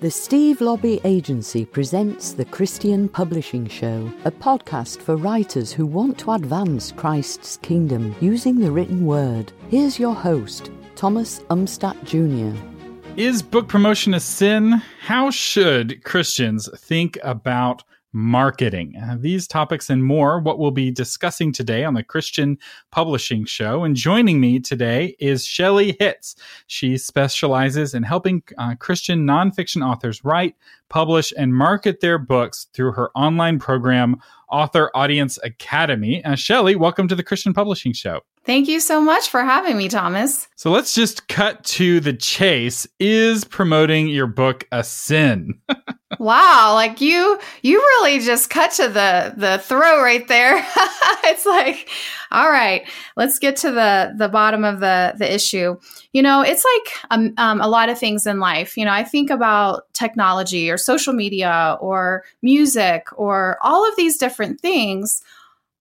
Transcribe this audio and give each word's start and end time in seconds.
The 0.00 0.10
Steve 0.10 0.60
Laube 0.60 0.98
Agency 1.04 1.66
presents 1.66 2.32
the 2.32 2.46
Christian 2.46 3.06
Publishing 3.06 3.68
Show, 3.68 4.10
a 4.24 4.30
podcast 4.30 5.02
for 5.02 5.14
writers 5.16 5.72
who 5.72 5.84
want 5.84 6.16
to 6.20 6.32
advance 6.32 6.90
Christ's 6.90 7.58
kingdom 7.58 8.14
using 8.18 8.58
the 8.58 8.70
written 8.70 9.04
word. 9.04 9.52
Here's 9.68 9.98
your 9.98 10.14
host, 10.14 10.70
Thomas 10.96 11.40
Umstattd 11.50 12.02
Jr. 12.04 12.58
Is 13.18 13.42
book 13.42 13.68
promotion 13.68 14.14
a 14.14 14.20
sin? 14.20 14.80
How 15.02 15.30
should 15.30 16.02
Christians 16.02 16.66
think 16.78 17.18
about 17.22 17.84
marketing. 18.12 18.94
Uh, 18.96 19.16
these 19.18 19.46
topics 19.46 19.90
and 19.90 20.04
more, 20.04 20.40
what 20.40 20.58
we'll 20.58 20.70
be 20.70 20.90
discussing 20.90 21.52
today 21.52 21.84
on 21.84 21.94
the 21.94 22.02
Christian 22.02 22.58
Publishing 22.90 23.44
Show. 23.44 23.84
And 23.84 23.94
joining 23.94 24.40
me 24.40 24.58
today 24.58 25.16
is 25.18 25.44
Shelley 25.44 25.96
Hitz. 25.98 26.34
She 26.66 26.98
specializes 26.98 27.94
in 27.94 28.02
helping 28.02 28.42
uh, 28.58 28.74
Christian 28.76 29.26
nonfiction 29.26 29.86
authors 29.86 30.24
write, 30.24 30.56
publish, 30.88 31.32
and 31.36 31.54
market 31.54 32.00
their 32.00 32.18
books 32.18 32.66
through 32.72 32.92
her 32.92 33.10
online 33.16 33.58
program, 33.58 34.16
Author 34.50 34.90
Audience 34.94 35.38
Academy. 35.44 36.24
Uh, 36.24 36.34
Shelley, 36.34 36.74
welcome 36.76 37.06
to 37.08 37.14
the 37.14 37.22
Christian 37.22 37.54
Publishing 37.54 37.92
Show. 37.92 38.20
Thank 38.44 38.68
you 38.68 38.80
so 38.80 39.00
much 39.00 39.28
for 39.28 39.42
having 39.42 39.76
me, 39.76 39.88
Thomas. 39.88 40.48
So 40.56 40.70
let's 40.70 40.94
just 40.94 41.28
cut 41.28 41.62
to 41.64 42.00
the 42.00 42.14
chase. 42.14 42.86
Is 42.98 43.44
promoting 43.44 44.08
your 44.08 44.26
book 44.26 44.66
a 44.72 44.82
sin? 44.82 45.60
wow, 46.18 46.72
like 46.74 47.00
you 47.00 47.38
you 47.62 47.78
really 47.78 48.18
just 48.20 48.50
cut 48.50 48.72
to 48.72 48.88
the 48.88 49.32
the 49.36 49.58
throw 49.58 50.02
right 50.02 50.26
there. 50.26 50.56
it's 51.24 51.46
like, 51.46 51.88
all 52.30 52.50
right, 52.50 52.88
let's 53.16 53.38
get 53.38 53.56
to 53.56 53.70
the 53.70 54.14
the 54.16 54.28
bottom 54.28 54.64
of 54.64 54.80
the 54.80 55.14
the 55.18 55.32
issue. 55.32 55.76
You 56.12 56.22
know, 56.22 56.42
it's 56.42 56.64
like 56.64 56.94
um, 57.10 57.34
um, 57.36 57.60
a 57.60 57.68
lot 57.68 57.88
of 57.88 57.98
things 57.98 58.26
in 58.26 58.40
life. 58.40 58.76
You 58.76 58.84
know, 58.84 58.92
I 58.92 59.04
think 59.04 59.30
about 59.30 59.92
technology 59.92 60.70
or 60.70 60.76
social 60.76 61.12
media 61.12 61.78
or 61.80 62.24
music 62.42 63.06
or 63.12 63.58
all 63.62 63.88
of 63.88 63.94
these 63.96 64.16
different 64.16 64.60
things. 64.60 65.22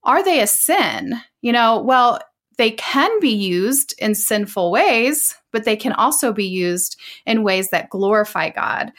Are 0.03 0.23
they 0.23 0.41
a 0.41 0.47
sin? 0.47 1.19
You 1.41 1.51
know, 1.51 1.81
well, 1.81 2.19
they 2.57 2.71
can 2.71 3.19
be 3.21 3.29
used 3.29 3.95
in 3.99 4.13
sinful 4.13 4.69
ways, 4.69 5.33
but 5.51 5.63
they 5.63 5.77
can 5.77 5.93
also 5.93 6.33
be 6.33 6.45
used 6.45 6.99
in 7.25 7.43
ways 7.43 7.69
that 7.69 7.89
glorify 7.89 8.49
God. 8.49 8.91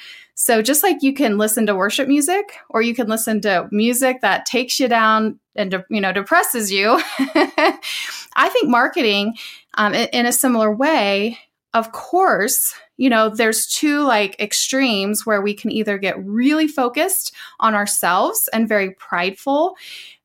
So 0.43 0.63
just 0.63 0.83
like 0.83 1.03
you 1.03 1.13
can 1.13 1.37
listen 1.37 1.67
to 1.67 1.75
worship 1.75 2.09
music 2.09 2.57
or 2.71 2.81
you 2.81 2.95
can 2.95 3.09
listen 3.09 3.43
to 3.43 3.69
music 3.71 4.23
that 4.23 4.47
takes 4.47 4.81
you 4.81 4.89
down 4.89 5.39
and 5.55 5.85
you 5.91 6.01
know 6.01 6.15
depresses 6.15 6.73
you, 6.73 6.99
I 7.19 8.49
think 8.51 8.71
marketing 8.71 9.37
um, 9.75 9.93
in, 9.93 10.09
in 10.15 10.25
a 10.25 10.33
similar 10.33 10.75
way, 10.75 11.39
of 11.75 11.93
course, 11.93 12.73
you 12.97 13.11
know, 13.11 13.29
there's 13.29 13.67
two 13.67 14.03
like 14.05 14.41
extremes 14.41 15.27
where 15.27 15.43
we 15.43 15.53
can 15.53 15.71
either 15.71 15.99
get 15.99 16.25
really 16.25 16.67
focused 16.67 17.35
on 17.61 17.75
ourselves 17.75 18.49
and 18.51 18.67
very 18.67 18.93
prideful 18.93 19.77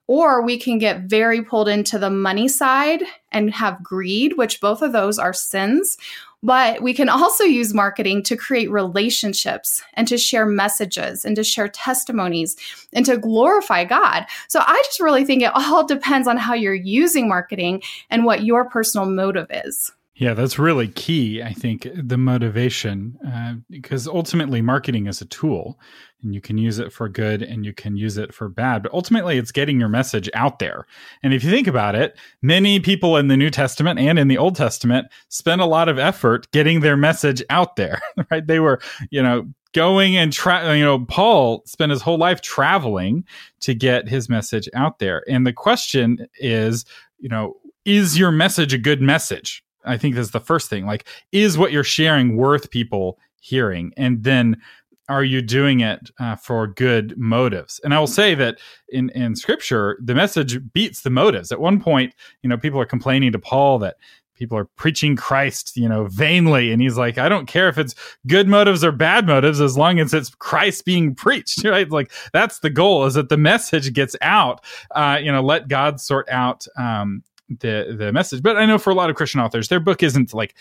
or 0.08 0.42
we 0.42 0.58
can 0.58 0.78
get 0.78 1.02
very 1.02 1.42
pulled 1.42 1.68
into 1.68 2.00
the 2.00 2.10
money 2.10 2.48
side 2.48 3.04
and 3.34 3.54
have 3.54 3.84
greed, 3.84 4.38
which 4.38 4.62
both 4.62 4.82
of 4.82 4.94
those 4.94 5.20
are 5.20 5.34
sins. 5.34 5.98
But 6.46 6.84
we 6.84 6.94
can 6.94 7.10
also 7.10 7.44
use 7.44 7.74
marketing 7.74 8.22
to 8.22 8.38
create 8.38 8.70
relationships 8.70 9.82
and 9.96 10.08
to 10.08 10.16
share 10.16 10.46
messages 10.46 11.26
and 11.26 11.36
to 11.38 11.44
share 11.44 11.68
testimonies 11.68 12.56
and 12.94 13.04
to 13.08 13.18
glorify 13.18 13.84
God. 13.84 14.28
So 14.48 14.60
I 14.60 14.80
just 14.86 15.00
really 15.00 15.26
think 15.26 15.42
it 15.42 15.52
all 15.56 15.88
depends 15.88 16.28
on 16.28 16.38
how 16.38 16.54
you're 16.54 16.76
using 16.76 17.28
marketing 17.28 17.82
and 18.12 18.26
what 18.26 18.44
your 18.44 18.70
personal 18.70 19.08
motive 19.08 19.48
is. 19.50 19.92
Yeah, 20.18 20.34
that's 20.34 20.58
really 20.58 20.88
key. 20.88 21.44
I 21.44 21.52
think 21.52 21.90
the 21.94 22.18
motivation, 22.18 23.18
uh, 23.28 23.56
because 23.70 24.08
ultimately 24.08 24.62
marketing 24.62 25.08
is 25.08 25.20
a 25.20 25.26
tool 25.26 25.78
and 26.22 26.34
you 26.34 26.40
can 26.40 26.58
use 26.58 26.80
it 26.80 26.94
for 26.94 27.10
good 27.10 27.44
and 27.44 27.66
you 27.66 27.74
can 27.74 27.98
use 27.98 28.18
it 28.18 28.34
for 28.34 28.48
bad. 28.48 28.82
But 28.82 28.94
ultimately, 28.94 29.38
it's 29.38 29.52
getting 29.52 29.78
your 29.78 29.90
message 29.90 30.30
out 30.34 30.60
there. 30.60 30.88
And 31.22 31.34
if 31.34 31.44
you 31.44 31.52
think 31.52 31.68
about 31.68 31.96
it, 31.96 32.18
many 32.42 32.80
people 32.80 33.18
in 33.18 33.28
the 33.28 33.36
New 33.36 33.50
Testament 33.50 34.00
and 34.00 34.18
in 34.18 34.30
the 34.30 34.38
Old 34.38 34.56
Testament 34.56 35.08
spent 35.28 35.60
a 35.60 35.66
lot 35.66 35.90
of 35.90 36.00
effort 36.00 36.50
getting 36.52 36.80
their 36.80 36.96
message 36.96 37.44
out 37.50 37.76
there, 37.76 38.02
right? 38.32 38.48
They 38.48 38.62
were, 38.62 38.80
you 39.12 39.22
know, 39.22 39.46
going 39.74 40.16
and 40.16 40.32
tra- 40.32 40.74
you 40.78 40.86
know 40.86 41.04
paul 41.10 41.62
spent 41.66 41.92
his 41.92 42.02
whole 42.02 42.18
life 42.18 42.40
traveling 42.40 43.26
to 43.60 43.76
get 43.76 44.08
his 44.08 44.30
message 44.30 44.70
out 44.74 45.00
there 45.00 45.22
and 45.28 45.46
the 45.46 45.52
question 45.52 46.26
is 46.40 46.86
you 47.20 47.28
know 47.28 47.58
is 47.84 48.18
your 48.18 48.32
message 48.32 48.74
a 48.74 48.78
good 48.78 49.02
message 49.02 49.65
I 49.86 49.98
think 49.98 50.16
that's 50.16 50.32
the 50.32 50.40
first 50.40 50.70
thing. 50.70 50.86
Like, 50.86 51.08
is 51.32 51.58
what 51.58 51.72
you're 51.72 51.84
sharing 51.84 52.38
worth 52.38 52.70
people 52.70 53.20
hearing? 53.40 53.94
And 53.98 54.24
then 54.24 54.62
are 55.08 55.24
you 55.24 55.42
doing 55.42 55.82
it 55.82 56.10
uh, 56.20 56.36
for 56.36 56.68
good 56.68 57.18
motives? 57.18 57.80
And 57.84 57.94
I 57.94 58.00
will 58.00 58.08
say 58.08 58.34
that 58.36 58.58
in, 58.90 59.10
in 59.12 59.36
scripture, 59.36 60.00
the 60.04 60.16
message 60.16 60.60
beats 60.74 61.02
the 61.02 61.10
motives. 61.12 61.52
At 61.52 61.60
one 61.60 61.80
point, 61.80 62.14
you 62.42 62.50
know, 62.50 62.58
people 62.58 62.80
are 62.80 62.86
complaining 62.86 63.32
to 63.32 63.40
Paul 63.40 63.80
that 63.80 63.98
people 64.36 64.58
are 64.58 64.66
preaching 64.66 65.16
Christ, 65.16 65.78
you 65.78 65.88
know, 65.88 66.06
vainly. 66.06 66.72
And 66.72 66.82
he's 66.82 66.98
like, 66.98 67.18
I 67.18 67.30
don't 67.30 67.48
care 67.48 67.70
if 67.70 67.78
it's 67.78 67.96
good 68.28 68.48
motives 68.48 68.84
or 68.84 68.92
bad 68.92 69.26
motives, 69.26 69.62
as 69.62 69.78
long 69.78 70.00
as 70.00 70.14
it's 70.14 70.34
Christ 70.36 70.86
being 70.86 71.16
preached, 71.16 71.64
right? 71.66 71.90
Like 71.90 72.12
that's 72.34 72.60
the 72.60 72.70
goal 72.70 73.06
is 73.06 73.14
that 73.14 73.30
the 73.30 73.38
message 73.38 73.94
gets 73.94 74.16
out. 74.22 74.64
Uh, 74.92 75.20
you 75.22 75.32
know, 75.32 75.42
let 75.42 75.68
God 75.68 76.02
sort 76.02 76.28
out 76.30 76.68
um, 76.78 77.24
the 77.50 77.96
the 77.98 78.12
message. 78.12 78.42
But 78.42 78.58
I 78.58 78.66
know 78.66 78.78
for 78.78 78.90
a 78.90 78.96
lot 78.96 79.10
of 79.10 79.16
Christian 79.16 79.42
authors, 79.42 79.68
their 79.68 79.80
book 79.80 80.04
isn't 80.04 80.34
like 80.34 80.56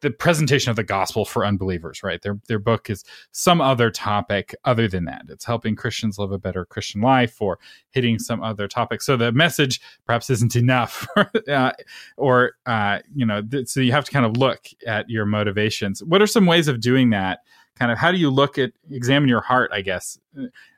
the 0.00 0.10
presentation 0.10 0.70
of 0.70 0.76
the 0.76 0.82
gospel 0.82 1.24
for 1.24 1.46
unbelievers, 1.46 2.02
right? 2.02 2.20
Their 2.20 2.38
their 2.48 2.58
book 2.58 2.90
is 2.90 3.04
some 3.32 3.60
other 3.60 3.90
topic 3.90 4.54
other 4.64 4.88
than 4.88 5.04
that. 5.04 5.22
It's 5.28 5.44
helping 5.44 5.76
Christians 5.76 6.18
live 6.18 6.32
a 6.32 6.38
better 6.38 6.64
Christian 6.64 7.00
life 7.00 7.40
or 7.40 7.58
hitting 7.90 8.18
some 8.18 8.42
other 8.42 8.66
topic. 8.66 9.00
So 9.00 9.16
the 9.16 9.32
message 9.32 9.80
perhaps 10.04 10.28
isn't 10.30 10.56
enough, 10.56 11.06
uh, 11.48 11.72
or 12.16 12.52
uh, 12.66 13.00
you 13.14 13.24
know, 13.24 13.42
th- 13.42 13.68
so 13.68 13.80
you 13.80 13.92
have 13.92 14.04
to 14.04 14.12
kind 14.12 14.26
of 14.26 14.36
look 14.36 14.66
at 14.86 15.08
your 15.08 15.26
motivations. 15.26 16.02
What 16.02 16.20
are 16.20 16.26
some 16.26 16.46
ways 16.46 16.68
of 16.68 16.80
doing 16.80 17.10
that? 17.10 17.40
Kind 17.78 17.92
of 17.92 17.98
how 17.98 18.10
do 18.10 18.18
you 18.18 18.30
look 18.30 18.58
at 18.58 18.72
examine 18.90 19.28
your 19.28 19.42
heart? 19.42 19.70
I 19.72 19.82
guess 19.82 20.18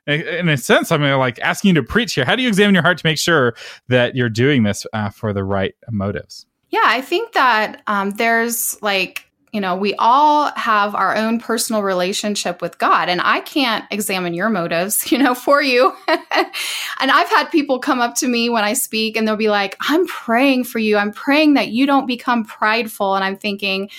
in 0.07 0.49
a 0.49 0.57
sense, 0.57 0.91
i 0.91 0.97
mean 0.97 1.17
like 1.17 1.39
asking 1.39 1.69
you 1.69 1.75
to 1.75 1.83
preach 1.83 2.13
here. 2.13 2.25
How 2.25 2.35
do 2.35 2.41
you 2.41 2.47
examine 2.47 2.73
your 2.73 2.83
heart 2.83 2.97
to 2.99 3.05
make 3.05 3.17
sure 3.17 3.55
that 3.87 4.15
you're 4.15 4.29
doing 4.29 4.63
this 4.63 4.85
uh, 4.93 5.09
for 5.09 5.33
the 5.33 5.43
right 5.43 5.75
motives? 5.89 6.45
Yeah, 6.69 6.83
I 6.83 7.01
think 7.01 7.33
that 7.33 7.81
um, 7.87 8.11
there's 8.11 8.81
like 8.81 9.29
you 9.51 9.59
know, 9.59 9.75
we 9.75 9.95
all 9.95 10.51
have 10.55 10.93
our 10.93 11.15
own 11.15 11.39
personal 11.39 11.81
relationship 11.81 12.61
with 12.61 12.77
God, 12.77 13.09
and 13.09 13.19
I 13.21 13.39
can't 13.39 13.83
examine 13.89 14.33
your 14.33 14.49
motives, 14.49 15.11
you 15.11 15.17
know, 15.17 15.33
for 15.33 15.61
you. 15.61 15.93
and 16.07 17.11
I've 17.11 17.29
had 17.29 17.49
people 17.49 17.79
come 17.79 17.99
up 17.99 18.15
to 18.15 18.27
me 18.27 18.49
when 18.49 18.63
I 18.63 18.73
speak 18.73 19.17
and 19.17 19.27
they'll 19.27 19.35
be 19.35 19.49
like, 19.49 19.75
I'm 19.79 20.05
praying 20.07 20.65
for 20.65 20.79
you. 20.79 20.97
I'm 20.97 21.11
praying 21.11 21.55
that 21.55 21.69
you 21.69 21.85
don't 21.85 22.05
become 22.05 22.45
prideful. 22.45 23.15
And 23.15 23.23
I'm 23.23 23.37
thinking, 23.37 23.89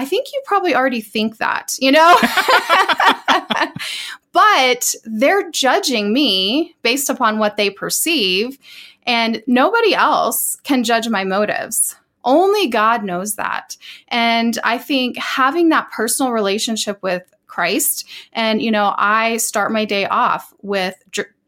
I 0.00 0.06
think 0.06 0.32
you 0.32 0.40
probably 0.46 0.74
already 0.74 1.02
think 1.02 1.36
that, 1.36 1.76
you 1.78 1.92
know? 1.92 2.16
but 4.32 4.94
they're 5.04 5.50
judging 5.50 6.14
me 6.14 6.74
based 6.80 7.10
upon 7.10 7.38
what 7.38 7.58
they 7.58 7.68
perceive, 7.68 8.58
and 9.06 9.42
nobody 9.46 9.94
else 9.94 10.56
can 10.64 10.84
judge 10.84 11.10
my 11.10 11.22
motives. 11.24 11.96
Only 12.24 12.66
God 12.68 13.04
knows 13.04 13.34
that. 13.34 13.76
And 14.08 14.58
I 14.64 14.78
think 14.78 15.18
having 15.18 15.68
that 15.68 15.90
personal 15.90 16.32
relationship 16.32 17.02
with 17.02 17.34
Christ, 17.46 18.08
and, 18.32 18.62
you 18.62 18.70
know, 18.70 18.94
I 18.96 19.36
start 19.36 19.70
my 19.70 19.84
day 19.84 20.06
off 20.06 20.54
with 20.62 20.94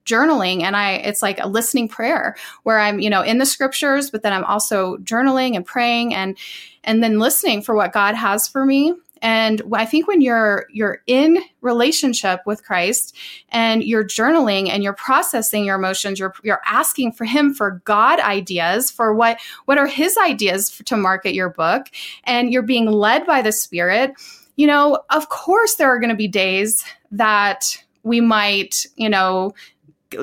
journaling 0.05 0.63
and 0.63 0.77
i 0.77 0.93
it's 0.93 1.23
like 1.23 1.39
a 1.41 1.49
listening 1.49 1.89
prayer 1.89 2.37
where 2.63 2.79
i'm 2.79 3.01
you 3.01 3.11
know 3.11 3.23
in 3.23 3.39
the 3.39 3.47
scriptures 3.47 4.11
but 4.11 4.23
then 4.23 4.33
i'm 4.33 4.45
also 4.45 4.97
journaling 4.99 5.57
and 5.57 5.65
praying 5.65 6.15
and 6.15 6.37
and 6.85 7.03
then 7.03 7.19
listening 7.19 7.63
for 7.63 7.75
what 7.75 7.93
god 7.93 8.15
has 8.15 8.49
for 8.49 8.65
me 8.65 8.95
and 9.23 9.63
I 9.73 9.87
think 9.87 10.09
when 10.09 10.21
you're 10.21 10.67
you're 10.71 11.01
in 11.07 11.39
relationship 11.61 12.41
with 12.45 12.65
Christ 12.65 13.17
and 13.51 13.85
you're 13.85 14.05
journaling 14.05 14.69
and 14.69 14.83
you're 14.83 14.93
processing 14.95 15.65
your 15.65 15.77
emotions, 15.77 16.19
you're 16.19 16.35
you're 16.43 16.61
asking 16.67 17.13
for 17.13 17.25
him 17.25 17.55
for 17.55 17.81
God 17.85 18.19
ideas 18.19 18.91
for 18.91 19.15
what 19.15 19.39
what 19.67 19.79
are 19.79 19.87
his 19.87 20.19
ideas 20.19 20.71
for, 20.71 20.83
to 20.85 20.97
market 20.97 21.35
your 21.35 21.51
book 21.51 21.87
and 22.25 22.53
you're 22.53 22.63
being 22.63 22.87
led 22.87 23.25
by 23.25 23.43
the 23.43 23.53
spirit. 23.53 24.13
You 24.57 24.67
know, 24.67 25.01
of 25.11 25.29
course 25.29 25.77
there 25.77 25.89
are 25.89 26.01
going 26.01 26.11
to 26.11 26.17
be 26.17 26.29
days 26.29 26.85
that 27.13 27.81
we 28.03 28.21
might, 28.21 28.87
you 28.97 29.09
know, 29.09 29.55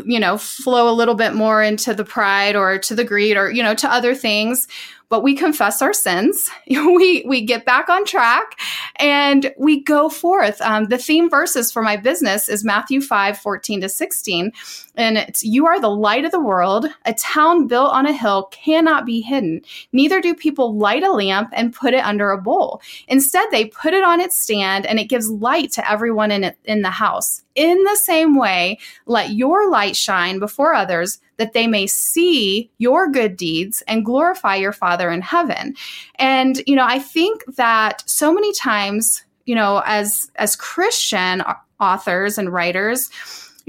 you 0.05 0.19
know, 0.19 0.37
flow 0.37 0.89
a 0.89 0.93
little 0.95 1.15
bit 1.15 1.33
more 1.33 1.61
into 1.63 1.93
the 1.93 2.05
pride 2.05 2.55
or 2.55 2.77
to 2.79 2.95
the 2.95 3.03
greed 3.03 3.37
or, 3.37 3.49
you 3.51 3.63
know, 3.63 3.75
to 3.75 3.91
other 3.91 4.15
things. 4.15 4.67
but 5.09 5.23
we 5.23 5.33
confess 5.35 5.81
our 5.81 5.93
sins. 5.93 6.49
we 6.67 7.23
we 7.27 7.41
get 7.41 7.65
back 7.65 7.89
on 7.89 8.05
track 8.05 8.59
and 8.97 9.53
we 9.57 9.83
go 9.83 10.07
forth. 10.07 10.61
Um, 10.61 10.85
the 10.85 10.97
theme 10.97 11.29
verses 11.29 11.71
for 11.71 11.81
my 11.81 11.97
business 11.97 12.47
is 12.47 12.63
Matthew 12.63 13.01
5, 13.01 13.37
14 13.37 13.81
to 13.81 13.89
16. 13.89 14.51
And 14.99 15.17
it's 15.17 15.45
you 15.45 15.65
are 15.65 15.79
the 15.79 15.89
light 15.89 16.25
of 16.25 16.31
the 16.31 16.41
world. 16.41 16.85
A 17.05 17.13
town 17.13 17.67
built 17.67 17.93
on 17.93 18.05
a 18.05 18.11
hill 18.11 18.49
cannot 18.51 19.05
be 19.05 19.21
hidden. 19.21 19.61
Neither 19.93 20.19
do 20.19 20.35
people 20.35 20.75
light 20.75 21.03
a 21.03 21.11
lamp 21.11 21.51
and 21.53 21.73
put 21.73 21.93
it 21.93 22.03
under 22.03 22.31
a 22.31 22.41
bowl. 22.41 22.81
Instead, 23.07 23.47
they 23.49 23.65
put 23.65 23.93
it 23.93 24.03
on 24.03 24.19
its 24.19 24.37
stand 24.37 24.85
and 24.85 24.99
it 24.99 25.05
gives 25.05 25.29
light 25.29 25.71
to 25.71 25.89
everyone 25.89 26.31
in 26.31 26.43
it, 26.43 26.57
in 26.65 26.81
the 26.81 26.89
house. 26.89 27.43
In 27.55 27.81
the 27.85 27.95
same 27.95 28.37
way, 28.37 28.77
let 29.05 29.31
your 29.31 29.69
light 29.69 29.95
shine 29.95 30.37
before 30.37 30.73
others 30.73 31.21
that 31.37 31.53
they 31.53 31.65
may 31.65 31.87
see 31.87 32.69
your 32.77 33.09
good 33.09 33.37
deeds 33.37 33.81
and 33.87 34.03
glorify 34.03 34.57
your 34.57 34.73
Father 34.73 35.09
in 35.11 35.21
heaven. 35.21 35.75
And, 36.15 36.61
you 36.67 36.75
know, 36.75 36.85
I 36.85 36.99
think 36.99 37.45
that 37.55 38.03
so 38.05 38.33
many 38.33 38.51
times, 38.51 39.23
you 39.45 39.55
know, 39.55 39.81
as 39.85 40.29
as 40.35 40.57
Christian 40.57 41.41
authors 41.79 42.37
and 42.37 42.51
writers, 42.51 43.09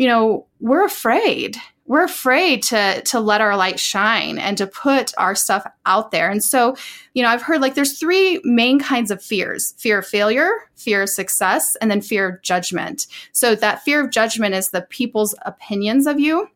you 0.01 0.07
know, 0.07 0.47
we're 0.61 0.87
afraid. 0.87 1.59
We're 1.85 2.05
afraid 2.05 2.63
to 2.65 3.03
to 3.03 3.21
let 3.21 3.43
our 3.43 3.55
light 3.55 3.79
shine 3.79 4.39
and 4.39 4.57
to 4.57 4.67
put 4.67 5.13
our 5.19 5.35
stuff 5.35 5.67
out 5.85 6.11
there. 6.11 6.31
And 6.31 6.43
so 6.43 6.75
you 7.13 7.23
know 7.23 7.29
i've 7.29 7.43
heard 7.43 7.61
like 7.61 7.75
there's 7.75 7.99
three 7.99 8.41
main 8.45 8.79
kinds 8.79 9.11
of 9.11 9.23
fears 9.23 9.75
fear 9.77 9.99
of 9.99 10.07
failure 10.07 10.51
fear 10.77 11.03
of 11.03 11.11
success 11.11 11.77
and 11.83 11.91
then 11.91 12.01
fear 12.01 12.29
of 12.29 12.43
judgment. 12.43 13.09
So 13.33 13.55
that 13.57 13.83
fear 13.83 14.03
of 14.03 14.11
judgment 14.11 14.55
is 14.55 14.71
the 14.71 14.83
people's 14.83 15.35
opinions 15.43 16.07
of 16.07 16.19
you 16.19 16.49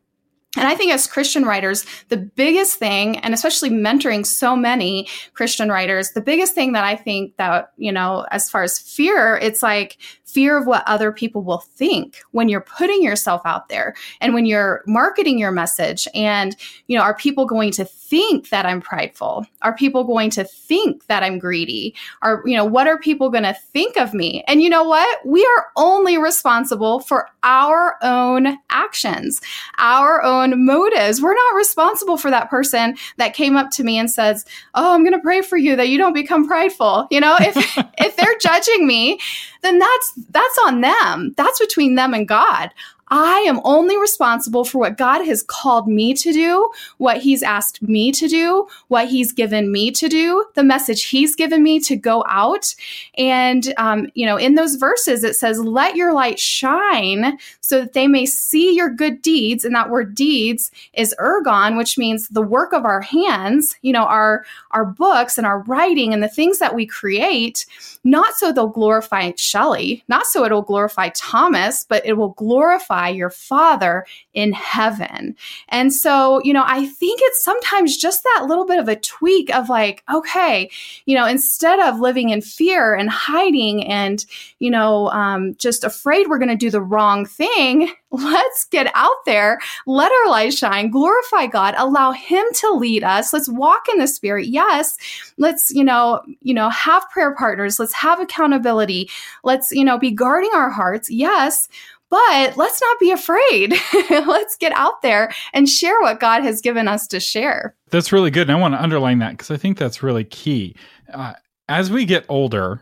and 0.55 0.67
I 0.67 0.75
think 0.75 0.91
as 0.91 1.07
Christian 1.07 1.45
writers, 1.45 1.85
the 2.09 2.17
biggest 2.17 2.77
thing, 2.77 3.17
and 3.19 3.33
especially 3.33 3.69
mentoring 3.69 4.25
so 4.25 4.55
many 4.55 5.07
Christian 5.33 5.69
writers, 5.69 6.11
the 6.11 6.21
biggest 6.21 6.53
thing 6.53 6.73
that 6.73 6.83
I 6.83 6.95
think 6.95 7.35
that, 7.37 7.71
you 7.77 7.91
know, 7.91 8.25
as 8.31 8.49
far 8.49 8.63
as 8.63 8.79
fear, 8.79 9.37
it's 9.37 9.63
like 9.63 9.97
fear 10.35 10.57
of 10.57 10.67
what 10.67 10.83
other 10.85 11.13
people 11.13 11.43
will 11.43 11.59
think 11.59 12.21
when 12.31 12.49
you're 12.49 12.59
putting 12.59 13.01
yourself 13.01 13.41
out 13.45 13.69
there 13.69 13.95
and 14.19 14.33
when 14.33 14.45
you're 14.45 14.83
marketing 14.85 15.39
your 15.39 15.51
message. 15.51 16.09
And, 16.13 16.57
you 16.87 16.97
know, 16.97 17.03
are 17.03 17.15
people 17.15 17.45
going 17.45 17.71
to 17.71 17.85
think 17.85 18.49
that 18.49 18.65
I'm 18.65 18.81
prideful? 18.81 19.45
Are 19.61 19.73
people 19.73 20.03
going 20.03 20.29
to 20.31 20.43
think 20.43 21.05
that 21.07 21.23
I'm 21.23 21.39
greedy? 21.39 21.95
Are, 22.21 22.43
you 22.45 22.57
know, 22.57 22.65
what 22.65 22.85
are 22.85 22.99
people 22.99 23.29
going 23.29 23.45
to 23.45 23.53
think 23.53 23.95
of 23.95 24.13
me? 24.13 24.43
And 24.45 24.61
you 24.61 24.69
know 24.69 24.83
what? 24.83 25.25
We 25.25 25.45
are 25.45 25.67
only 25.77 26.17
responsible 26.17 26.99
for 26.99 27.29
our 27.43 27.95
own 28.01 28.57
actions, 28.69 29.39
our 29.77 30.21
own 30.21 30.44
motives. 30.57 31.21
We're 31.21 31.33
not 31.33 31.55
responsible 31.55 32.17
for 32.17 32.29
that 32.31 32.49
person 32.49 32.97
that 33.17 33.33
came 33.33 33.55
up 33.55 33.71
to 33.71 33.83
me 33.83 33.97
and 33.97 34.09
says, 34.09 34.45
Oh, 34.73 34.93
I'm 34.93 35.03
going 35.03 35.13
to 35.13 35.19
pray 35.19 35.41
for 35.41 35.57
you 35.57 35.75
that 35.75 35.89
you 35.89 35.97
don't 35.97 36.13
become 36.13 36.47
prideful. 36.47 37.07
You 37.11 37.19
know, 37.19 37.35
if, 37.39 37.55
if 37.97 38.15
they're 38.15 38.37
judging 38.41 38.87
me, 38.87 39.19
then 39.61 39.79
that's 39.79 40.13
that's 40.29 40.59
on 40.65 40.81
them. 40.81 41.33
That's 41.37 41.59
between 41.59 41.95
them 41.95 42.13
and 42.13 42.27
God. 42.27 42.71
I 43.17 43.45
am 43.47 43.61
only 43.63 43.97
responsible 43.97 44.65
for 44.65 44.79
what 44.79 44.97
God 44.97 45.23
has 45.23 45.41
called 45.41 45.87
me 45.87 46.13
to 46.15 46.33
do, 46.33 46.69
what 46.97 47.21
He's 47.21 47.43
asked 47.43 47.81
me 47.81 48.11
to 48.11 48.27
do, 48.27 48.67
what 48.89 49.07
He's 49.07 49.31
given 49.31 49.71
me 49.71 49.89
to 49.91 50.09
do, 50.09 50.43
the 50.55 50.65
message 50.65 51.05
He's 51.05 51.33
given 51.33 51.63
me 51.63 51.79
to 51.79 51.95
go 51.95 52.25
out. 52.27 52.75
And, 53.17 53.73
um, 53.77 54.09
you 54.15 54.25
know, 54.25 54.35
in 54.35 54.55
those 54.55 54.75
verses, 54.75 55.23
it 55.23 55.37
says, 55.37 55.59
Let 55.59 55.95
your 55.95 56.11
light 56.11 56.39
shine 56.39 57.37
so 57.61 57.79
that 57.79 57.93
they 57.93 58.05
may 58.05 58.25
see 58.25 58.75
your 58.75 58.89
good 58.89 59.21
deeds. 59.21 59.63
And 59.63 59.73
that 59.75 59.89
word 59.89 60.13
deeds 60.13 60.69
is 60.91 61.15
ergon, 61.17 61.77
which 61.77 61.97
means 61.97 62.27
the 62.27 62.41
work 62.41 62.73
of 62.73 62.83
our 62.83 62.99
hands, 62.99 63.77
you 63.81 63.93
know, 63.93 64.03
our, 64.03 64.43
our 64.71 64.83
books 64.83 65.37
and 65.37 65.47
our 65.47 65.59
writing 65.61 66.13
and 66.13 66.21
the 66.21 66.27
things 66.27 66.59
that 66.59 66.75
we 66.75 66.85
create, 66.85 67.65
not 68.03 68.35
so 68.35 68.51
they'll 68.51 68.67
glorify 68.67 69.31
Shelley, 69.37 70.03
not 70.09 70.25
so 70.25 70.43
it'll 70.43 70.61
glorify 70.61 71.11
Thomas, 71.15 71.85
but 71.87 72.05
it 72.05 72.17
will 72.17 72.31
glorify 72.31 73.04
glorify 73.05 73.15
your 73.15 73.29
Father 73.29 74.05
in 74.33 74.53
heaven. 74.53 75.35
And 75.69 75.93
so, 75.93 76.41
you 76.43 76.53
know, 76.53 76.63
I 76.65 76.85
think 76.85 77.19
it's 77.23 77.43
sometimes 77.43 77.97
just 77.97 78.23
that 78.23 78.45
little 78.47 78.65
bit 78.65 78.79
of 78.79 78.87
a 78.87 78.95
tweak 78.95 79.53
of 79.53 79.69
like, 79.69 80.03
okay, 80.13 80.69
you 81.05 81.15
know, 81.15 81.25
instead 81.25 81.79
of 81.79 81.99
living 81.99 82.29
in 82.29 82.41
fear 82.41 82.95
and 82.95 83.09
hiding 83.09 83.85
and, 83.85 84.25
you 84.59 84.69
know, 84.69 85.09
um, 85.11 85.55
just 85.57 85.83
afraid 85.83 86.27
we're 86.27 86.39
going 86.39 86.49
to 86.49 86.55
do 86.55 86.71
the 86.71 86.81
wrong 86.81 87.25
thing, 87.25 87.91
let's 88.11 88.65
get 88.65 88.91
out 88.93 89.25
there, 89.25 89.59
let 89.85 90.11
our 90.11 90.31
light 90.31 90.53
shine, 90.53 90.89
glorify 90.89 91.47
God, 91.47 91.75
allow 91.77 92.11
Him 92.11 92.45
to 92.55 92.71
lead 92.71 93.03
us. 93.03 93.33
Let's 93.33 93.49
walk 93.49 93.85
in 93.91 93.99
the 93.99 94.07
Spirit. 94.07 94.47
Yes, 94.47 94.97
let's 95.37 95.71
you 95.71 95.83
know, 95.83 96.21
you 96.41 96.53
know, 96.53 96.69
have 96.69 97.09
prayer 97.09 97.35
partners. 97.35 97.79
Let's 97.79 97.93
have 97.93 98.19
accountability. 98.19 99.09
Let's 99.43 99.71
you 99.71 99.83
know, 99.83 99.97
be 99.97 100.11
guarding 100.11 100.51
our 100.53 100.69
hearts. 100.69 101.09
Yes, 101.09 101.67
but 102.15 102.55
let's 102.55 102.79
not 102.79 102.97
be 102.97 103.11
afraid. 103.11 103.73
let's 104.09 104.55
get 104.55 104.71
out 104.71 105.01
there 105.01 105.33
and 105.51 105.67
share 105.67 105.99
what 105.99 106.21
God 106.21 106.43
has 106.43 106.61
given 106.61 106.87
us 106.87 107.07
to 107.07 107.19
share. 107.19 107.75
That's 107.89 108.13
really 108.13 108.31
good. 108.31 108.49
And 108.49 108.57
I 108.57 108.61
want 108.61 108.73
to 108.73 108.81
underline 108.81 109.19
that 109.19 109.31
because 109.31 109.51
I 109.51 109.57
think 109.57 109.77
that's 109.77 110.01
really 110.01 110.23
key. 110.23 110.77
Uh, 111.13 111.33
as 111.67 111.91
we 111.91 112.05
get 112.05 112.25
older, 112.29 112.79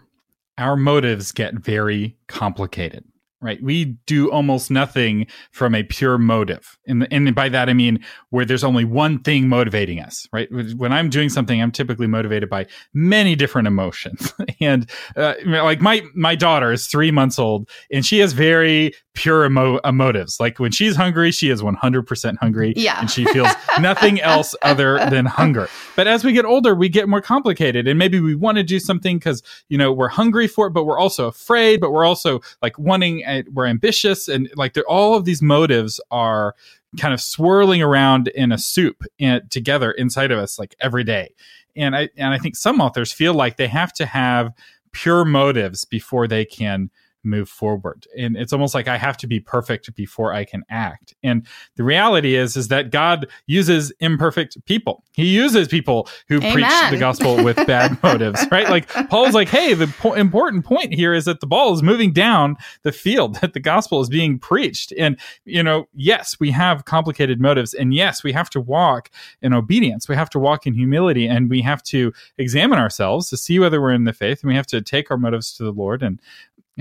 our 0.59 0.75
motives 0.75 1.31
get 1.31 1.55
very 1.55 2.15
complicated 2.27 3.05
right? 3.43 3.61
We 3.61 3.97
do 4.05 4.31
almost 4.31 4.71
nothing 4.71 5.27
from 5.51 5.75
a 5.75 5.83
pure 5.83 6.17
motive. 6.17 6.77
And, 6.87 7.05
and 7.11 7.35
by 7.35 7.49
that, 7.49 7.69
I 7.69 7.73
mean 7.73 7.99
where 8.29 8.45
there's 8.45 8.63
only 8.63 8.85
one 8.85 9.19
thing 9.19 9.49
motivating 9.49 9.99
us, 9.99 10.27
right? 10.31 10.47
When 10.77 10.93
I'm 10.93 11.09
doing 11.09 11.27
something, 11.27 11.61
I'm 11.61 11.71
typically 11.71 12.07
motivated 12.07 12.49
by 12.49 12.67
many 12.93 13.35
different 13.35 13.67
emotions. 13.67 14.33
and 14.61 14.89
uh, 15.17 15.33
like 15.45 15.81
my, 15.81 16.01
my 16.15 16.35
daughter 16.35 16.71
is 16.71 16.87
three 16.87 17.11
months 17.11 17.37
old 17.37 17.69
and 17.91 18.05
she 18.05 18.19
has 18.19 18.31
very 18.31 18.93
pure 19.13 19.45
emo- 19.45 19.79
emotives. 19.79 20.39
Like 20.39 20.59
when 20.59 20.71
she's 20.71 20.95
hungry, 20.95 21.31
she 21.31 21.49
is 21.49 21.61
100% 21.61 22.37
hungry. 22.37 22.73
Yeah. 22.75 22.99
And 22.99 23.09
she 23.09 23.25
feels 23.25 23.49
nothing 23.79 24.19
else 24.21 24.55
other 24.63 24.97
than 25.09 25.25
hunger. 25.25 25.69
But 25.95 26.07
as 26.07 26.23
we 26.23 26.33
get 26.33 26.45
older, 26.45 26.73
we 26.73 26.89
get 26.89 27.07
more 27.07 27.21
complicated. 27.21 27.87
And 27.87 27.99
maybe 27.99 28.19
we 28.19 28.35
want 28.35 28.57
to 28.57 28.63
do 28.63 28.79
something 28.79 29.17
because, 29.17 29.43
you 29.69 29.77
know, 29.77 29.91
we're 29.93 30.09
hungry 30.09 30.47
for 30.47 30.67
it, 30.67 30.71
but 30.71 30.85
we're 30.85 30.99
also 30.99 31.27
afraid, 31.27 31.79
but 31.79 31.91
we're 31.91 32.05
also 32.05 32.41
like 32.61 32.77
wanting 32.79 33.23
we're 33.51 33.67
ambitious 33.67 34.27
and 34.27 34.49
like 34.55 34.75
all 34.87 35.15
of 35.15 35.25
these 35.25 35.41
motives 35.41 36.01
are 36.11 36.55
kind 36.99 37.13
of 37.13 37.21
swirling 37.21 37.81
around 37.81 38.27
in 38.29 38.51
a 38.51 38.57
soup 38.57 39.03
in, 39.17 39.41
together 39.49 39.91
inside 39.91 40.31
of 40.31 40.39
us 40.39 40.59
like 40.59 40.75
every 40.79 41.03
day 41.03 41.33
and 41.75 41.95
i 41.95 42.09
and 42.17 42.33
i 42.33 42.37
think 42.37 42.55
some 42.55 42.79
authors 42.79 43.11
feel 43.11 43.33
like 43.33 43.57
they 43.57 43.67
have 43.67 43.91
to 43.91 44.05
have 44.05 44.53
pure 44.91 45.25
motives 45.25 45.85
before 45.85 46.27
they 46.27 46.45
can 46.45 46.89
move 47.23 47.49
forward. 47.49 48.07
And 48.17 48.35
it's 48.35 48.53
almost 48.53 48.73
like 48.73 48.87
i 48.87 48.97
have 48.97 49.17
to 49.17 49.27
be 49.27 49.39
perfect 49.39 49.93
before 49.95 50.33
i 50.33 50.43
can 50.43 50.63
act. 50.69 51.15
And 51.23 51.47
the 51.75 51.83
reality 51.83 52.35
is 52.35 52.55
is 52.57 52.67
that 52.69 52.91
god 52.91 53.27
uses 53.47 53.91
imperfect 53.99 54.63
people. 54.65 55.03
He 55.13 55.25
uses 55.25 55.67
people 55.67 56.07
who 56.27 56.37
Amen. 56.37 56.53
preach 56.53 56.91
the 56.91 56.97
gospel 56.97 57.43
with 57.43 57.55
bad 57.67 58.01
motives 58.03 58.45
right? 58.51 58.69
Like 58.69 58.89
paul's 59.09 59.33
like 59.33 59.49
hey 59.49 59.73
the 59.73 59.87
po- 59.87 60.13
important 60.13 60.65
point 60.65 60.93
here 60.93 61.13
is 61.13 61.25
that 61.25 61.39
the 61.39 61.47
ball 61.47 61.73
is 61.73 61.83
moving 61.83 62.11
down 62.13 62.57
the 62.83 62.91
field 62.91 63.35
that 63.41 63.53
the 63.53 63.59
gospel 63.59 64.01
is 64.01 64.09
being 64.09 64.39
preached. 64.39 64.93
And 64.97 65.19
you 65.45 65.63
know 65.63 65.87
yes 65.93 66.39
we 66.39 66.51
have 66.51 66.85
complicated 66.85 67.39
motives 67.39 67.73
and 67.73 67.93
yes 67.93 68.23
we 68.23 68.31
have 68.31 68.49
to 68.51 68.59
walk 68.59 69.09
in 69.41 69.53
obedience. 69.53 70.07
We 70.07 70.15
have 70.15 70.29
to 70.31 70.39
walk 70.39 70.67
in 70.67 70.73
humility 70.73 71.27
and 71.27 71.49
we 71.49 71.61
have 71.61 71.83
to 71.83 72.13
examine 72.37 72.79
ourselves 72.79 73.29
to 73.29 73.37
see 73.37 73.59
whether 73.59 73.81
we're 73.81 73.91
in 73.91 74.03
the 74.03 74.13
faith 74.13 74.41
and 74.41 74.49
we 74.49 74.55
have 74.55 74.67
to 74.67 74.81
take 74.81 75.11
our 75.11 75.17
motives 75.17 75.53
to 75.53 75.63
the 75.63 75.71
lord 75.71 76.03
and 76.03 76.19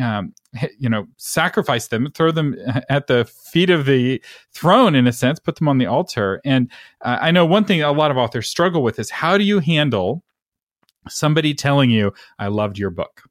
um, 0.01 0.35
you 0.79 0.89
know, 0.89 1.07
sacrifice 1.17 1.89
them, 1.89 2.11
throw 2.15 2.31
them 2.31 2.57
at 2.89 3.07
the 3.07 3.25
feet 3.25 3.71
of 3.71 3.87
the 3.87 4.23
throne 4.53 4.95
in 4.95 5.07
a 5.07 5.13
sense, 5.13 5.39
put 5.39 5.57
them 5.57 5.69
on 5.69 5.79
the 5.79 5.87
altar. 5.87 6.41
And 6.45 6.71
uh, 7.03 7.19
I 7.21 7.31
know 7.31 7.47
one 7.47 7.65
thing 7.65 7.83
a 7.83 7.93
lot 7.93 8.11
of 8.11 8.17
authors 8.17 8.49
struggle 8.49 8.83
with 8.83 8.99
is 8.99 9.11
how 9.11 9.39
do 9.39 9.45
you 9.45 9.59
handle 9.61 10.23
somebody 11.09 11.55
telling 11.55 11.91
you, 11.91 12.13
I 12.39 12.49
loved 12.49 12.79
your 12.79 12.91
book? 12.91 13.23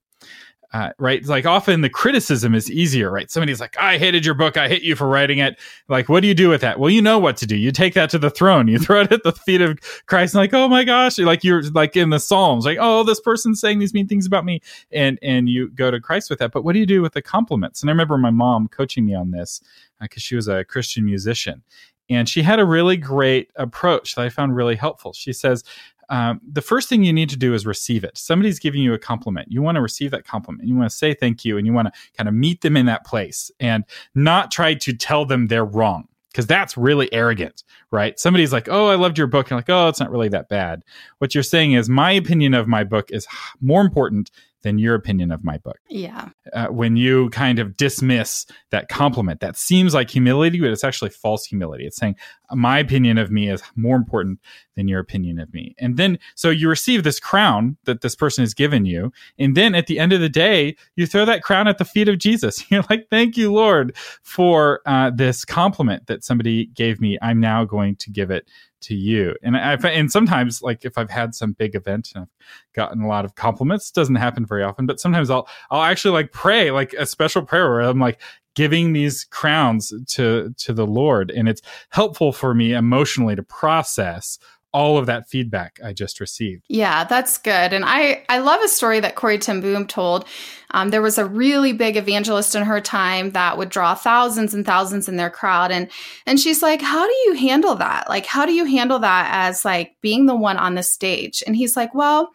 Uh, 0.73 0.91
right? 0.99 1.25
Like 1.25 1.45
often 1.45 1.81
the 1.81 1.89
criticism 1.89 2.55
is 2.55 2.71
easier, 2.71 3.11
right? 3.11 3.29
Somebody's 3.29 3.59
like, 3.59 3.77
I 3.77 3.97
hated 3.97 4.25
your 4.25 4.35
book. 4.35 4.55
I 4.55 4.69
hate 4.69 4.83
you 4.83 4.95
for 4.95 5.05
writing 5.05 5.39
it. 5.39 5.59
Like, 5.89 6.07
what 6.07 6.21
do 6.21 6.29
you 6.29 6.33
do 6.33 6.47
with 6.47 6.61
that? 6.61 6.79
Well, 6.79 6.89
you 6.89 7.01
know 7.01 7.19
what 7.19 7.35
to 7.37 7.45
do. 7.45 7.57
You 7.57 7.73
take 7.73 7.93
that 7.95 8.09
to 8.11 8.17
the 8.17 8.29
throne. 8.29 8.69
You 8.69 8.79
throw 8.79 9.01
it 9.01 9.11
at 9.11 9.23
the 9.23 9.33
feet 9.33 9.59
of 9.59 9.77
Christ. 10.05 10.33
Like, 10.33 10.53
oh 10.53 10.69
my 10.69 10.85
gosh, 10.85 11.17
like 11.17 11.43
you're 11.43 11.61
like 11.71 11.97
in 11.97 12.09
the 12.09 12.19
Psalms, 12.19 12.65
like, 12.65 12.77
oh, 12.79 13.03
this 13.03 13.19
person's 13.19 13.59
saying 13.59 13.79
these 13.79 13.93
mean 13.93 14.07
things 14.07 14.25
about 14.25 14.45
me. 14.45 14.61
And, 14.93 15.19
and 15.21 15.49
you 15.49 15.69
go 15.71 15.91
to 15.91 15.99
Christ 15.99 16.29
with 16.29 16.39
that. 16.39 16.53
But 16.53 16.63
what 16.63 16.71
do 16.71 16.79
you 16.79 16.85
do 16.85 17.01
with 17.01 17.13
the 17.13 17.21
compliments? 17.21 17.81
And 17.81 17.89
I 17.89 17.91
remember 17.91 18.17
my 18.17 18.31
mom 18.31 18.69
coaching 18.69 19.05
me 19.05 19.13
on 19.13 19.31
this 19.31 19.61
because 19.99 20.21
uh, 20.21 20.23
she 20.23 20.35
was 20.37 20.47
a 20.47 20.63
Christian 20.63 21.03
musician. 21.03 21.63
And 22.11 22.27
she 22.27 22.41
had 22.41 22.59
a 22.59 22.65
really 22.65 22.97
great 22.97 23.51
approach 23.55 24.15
that 24.15 24.25
I 24.25 24.29
found 24.29 24.53
really 24.53 24.75
helpful. 24.75 25.13
She 25.13 25.31
says, 25.31 25.63
um, 26.11 26.41
the 26.45 26.61
first 26.61 26.89
thing 26.89 27.03
you 27.03 27.13
need 27.13 27.29
to 27.29 27.37
do 27.37 27.53
is 27.53 27.65
receive 27.65 28.03
it. 28.03 28.17
Somebody's 28.17 28.59
giving 28.59 28.81
you 28.81 28.93
a 28.93 28.99
compliment. 28.99 29.47
You 29.51 29.61
want 29.63 29.77
to 29.77 29.81
receive 29.81 30.11
that 30.11 30.25
compliment. 30.25 30.67
You 30.67 30.75
want 30.75 30.91
to 30.91 30.95
say 30.95 31.13
thank 31.15 31.43
you 31.45 31.57
and 31.57 31.65
you 31.65 31.73
want 31.73 31.87
to 31.87 31.93
kind 32.17 32.27
of 32.27 32.35
meet 32.35 32.61
them 32.61 32.77
in 32.77 32.85
that 32.85 33.05
place 33.05 33.49
and 33.59 33.83
not 34.13 34.51
try 34.51 34.73
to 34.75 34.93
tell 34.93 35.25
them 35.25 35.47
they're 35.47 35.65
wrong. 35.65 36.07
because 36.31 36.47
that's 36.47 36.77
really 36.77 37.11
arrogant, 37.13 37.63
right? 37.91 38.17
Somebody's 38.19 38.53
like, 38.53 38.69
"Oh, 38.69 38.87
I 38.87 38.95
loved 38.95 39.17
your 39.17 39.27
book," 39.27 39.51
and 39.51 39.57
like, 39.57 39.69
"Oh, 39.69 39.87
it's 39.89 39.99
not 39.99 40.11
really 40.11 40.29
that 40.29 40.49
bad." 40.49 40.83
What 41.17 41.35
you're 41.35 41.43
saying 41.43 41.73
is, 41.73 41.89
my 41.89 42.11
opinion 42.11 42.53
of 42.53 42.67
my 42.67 42.83
book 42.83 43.09
is 43.11 43.27
more 43.59 43.81
important 43.81 44.31
than 44.63 44.77
your 44.77 44.93
opinion 44.93 45.31
of 45.31 45.43
my 45.43 45.57
book. 45.57 45.79
Yeah. 45.89 46.29
Uh, 46.53 46.67
when 46.67 46.95
you 46.95 47.31
kind 47.31 47.57
of 47.57 47.75
dismiss 47.75 48.45
that 48.69 48.89
compliment, 48.89 49.39
that 49.39 49.57
seems 49.57 49.93
like 49.95 50.09
humility, 50.11 50.59
but 50.59 50.69
it's 50.69 50.83
actually 50.83 51.09
false 51.09 51.45
humility. 51.45 51.85
It's 51.85 51.97
saying, 51.97 52.15
my 52.53 52.79
opinion 52.79 53.17
of 53.17 53.31
me 53.31 53.49
is 53.49 53.61
more 53.75 53.95
important 53.95 54.39
than 54.75 54.87
your 54.87 54.99
opinion 54.99 55.39
of 55.39 55.53
me. 55.53 55.75
And 55.79 55.97
then, 55.97 56.19
so 56.35 56.49
you 56.49 56.69
receive 56.69 57.03
this 57.03 57.19
crown 57.19 57.77
that 57.85 58.01
this 58.01 58.15
person 58.15 58.43
has 58.43 58.53
given 58.53 58.85
you. 58.85 59.11
And 59.37 59.55
then 59.55 59.75
at 59.75 59.87
the 59.87 59.99
end 59.99 60.13
of 60.13 60.21
the 60.21 60.29
day, 60.29 60.75
you 60.95 61.05
throw 61.05 61.25
that 61.25 61.43
crown 61.43 61.67
at 61.67 61.77
the 61.77 61.85
feet 61.85 62.09
of 62.09 62.17
Jesus. 62.17 62.63
You're 62.71 62.83
like, 62.89 63.07
thank 63.09 63.37
you, 63.37 63.51
Lord, 63.51 63.95
for 64.23 64.81
uh, 64.85 65.11
this 65.11 65.45
compliment 65.45 66.07
that 66.07 66.23
somebody 66.23 66.67
gave 66.67 67.01
me. 67.01 67.17
I'm 67.21 67.39
now 67.39 67.65
going 67.65 67.95
to 67.97 68.09
give 68.09 68.31
it 68.31 68.47
to 68.81 68.95
you. 68.95 69.35
And 69.43 69.55
I 69.55 69.75
and 69.75 70.11
sometimes 70.11 70.61
like 70.61 70.83
if 70.85 70.97
I've 70.97 71.09
had 71.09 71.35
some 71.35 71.53
big 71.53 71.75
event 71.75 72.11
and 72.13 72.23
I've 72.23 72.73
gotten 72.73 73.01
a 73.01 73.07
lot 73.07 73.25
of 73.25 73.35
compliments, 73.35 73.91
doesn't 73.91 74.15
happen 74.15 74.45
very 74.45 74.63
often, 74.63 74.85
but 74.85 74.99
sometimes 74.99 75.29
I'll 75.29 75.47
I'll 75.69 75.83
actually 75.83 76.13
like 76.13 76.31
pray 76.31 76.71
like 76.71 76.93
a 76.93 77.05
special 77.05 77.43
prayer 77.43 77.69
where 77.69 77.81
I'm 77.81 77.99
like 77.99 78.19
giving 78.55 78.93
these 78.93 79.25
crowns 79.25 79.93
to 80.07 80.53
to 80.57 80.73
the 80.73 80.87
Lord 80.87 81.31
and 81.31 81.47
it's 81.47 81.61
helpful 81.89 82.31
for 82.31 82.53
me 82.53 82.73
emotionally 82.73 83.35
to 83.35 83.43
process 83.43 84.37
all 84.73 84.97
of 84.97 85.05
that 85.05 85.27
feedback 85.27 85.79
I 85.83 85.91
just 85.91 86.19
received. 86.19 86.63
Yeah, 86.69 87.03
that's 87.03 87.37
good. 87.37 87.73
And 87.73 87.83
I, 87.85 88.23
I 88.29 88.39
love 88.39 88.61
a 88.63 88.69
story 88.69 89.01
that 89.01 89.15
Corrie 89.15 89.37
ten 89.37 89.59
Boom 89.59 89.85
told. 89.85 90.25
Um, 90.71 90.89
there 90.89 91.01
was 91.01 91.17
a 91.17 91.25
really 91.25 91.73
big 91.73 91.97
evangelist 91.97 92.55
in 92.55 92.63
her 92.63 92.79
time 92.79 93.31
that 93.31 93.57
would 93.57 93.67
draw 93.69 93.93
thousands 93.95 94.53
and 94.53 94.65
thousands 94.65 95.09
in 95.09 95.17
their 95.17 95.29
crowd. 95.29 95.71
And, 95.71 95.89
and 96.25 96.39
she's 96.39 96.61
like, 96.61 96.81
how 96.81 97.05
do 97.05 97.13
you 97.25 97.33
handle 97.33 97.75
that? 97.75 98.07
Like, 98.07 98.25
how 98.25 98.45
do 98.45 98.53
you 98.53 98.63
handle 98.63 98.99
that 98.99 99.29
as 99.33 99.65
like 99.65 99.97
being 99.99 100.25
the 100.25 100.35
one 100.35 100.55
on 100.55 100.75
the 100.75 100.83
stage? 100.83 101.43
And 101.45 101.55
he's 101.55 101.75
like, 101.75 101.93
well, 101.93 102.31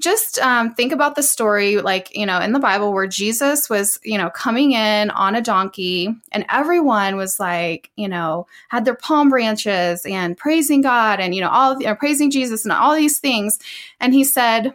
just 0.00 0.38
um, 0.38 0.74
think 0.74 0.92
about 0.92 1.14
the 1.14 1.22
story, 1.22 1.76
like, 1.76 2.14
you 2.16 2.26
know, 2.26 2.40
in 2.40 2.52
the 2.52 2.58
Bible 2.58 2.92
where 2.92 3.06
Jesus 3.06 3.68
was, 3.68 4.00
you 4.02 4.18
know, 4.18 4.30
coming 4.30 4.72
in 4.72 5.10
on 5.10 5.34
a 5.34 5.42
donkey 5.42 6.14
and 6.32 6.44
everyone 6.48 7.16
was 7.16 7.38
like, 7.38 7.90
you 7.96 8.08
know, 8.08 8.46
had 8.68 8.84
their 8.84 8.94
palm 8.94 9.28
branches 9.28 10.04
and 10.06 10.36
praising 10.36 10.80
God 10.80 11.20
and, 11.20 11.34
you 11.34 11.40
know, 11.40 11.50
all, 11.50 11.78
you 11.78 11.86
know, 11.86 11.94
praising 11.94 12.30
Jesus 12.30 12.64
and 12.64 12.72
all 12.72 12.94
these 12.94 13.18
things. 13.18 13.58
And 14.00 14.14
he 14.14 14.24
said, 14.24 14.72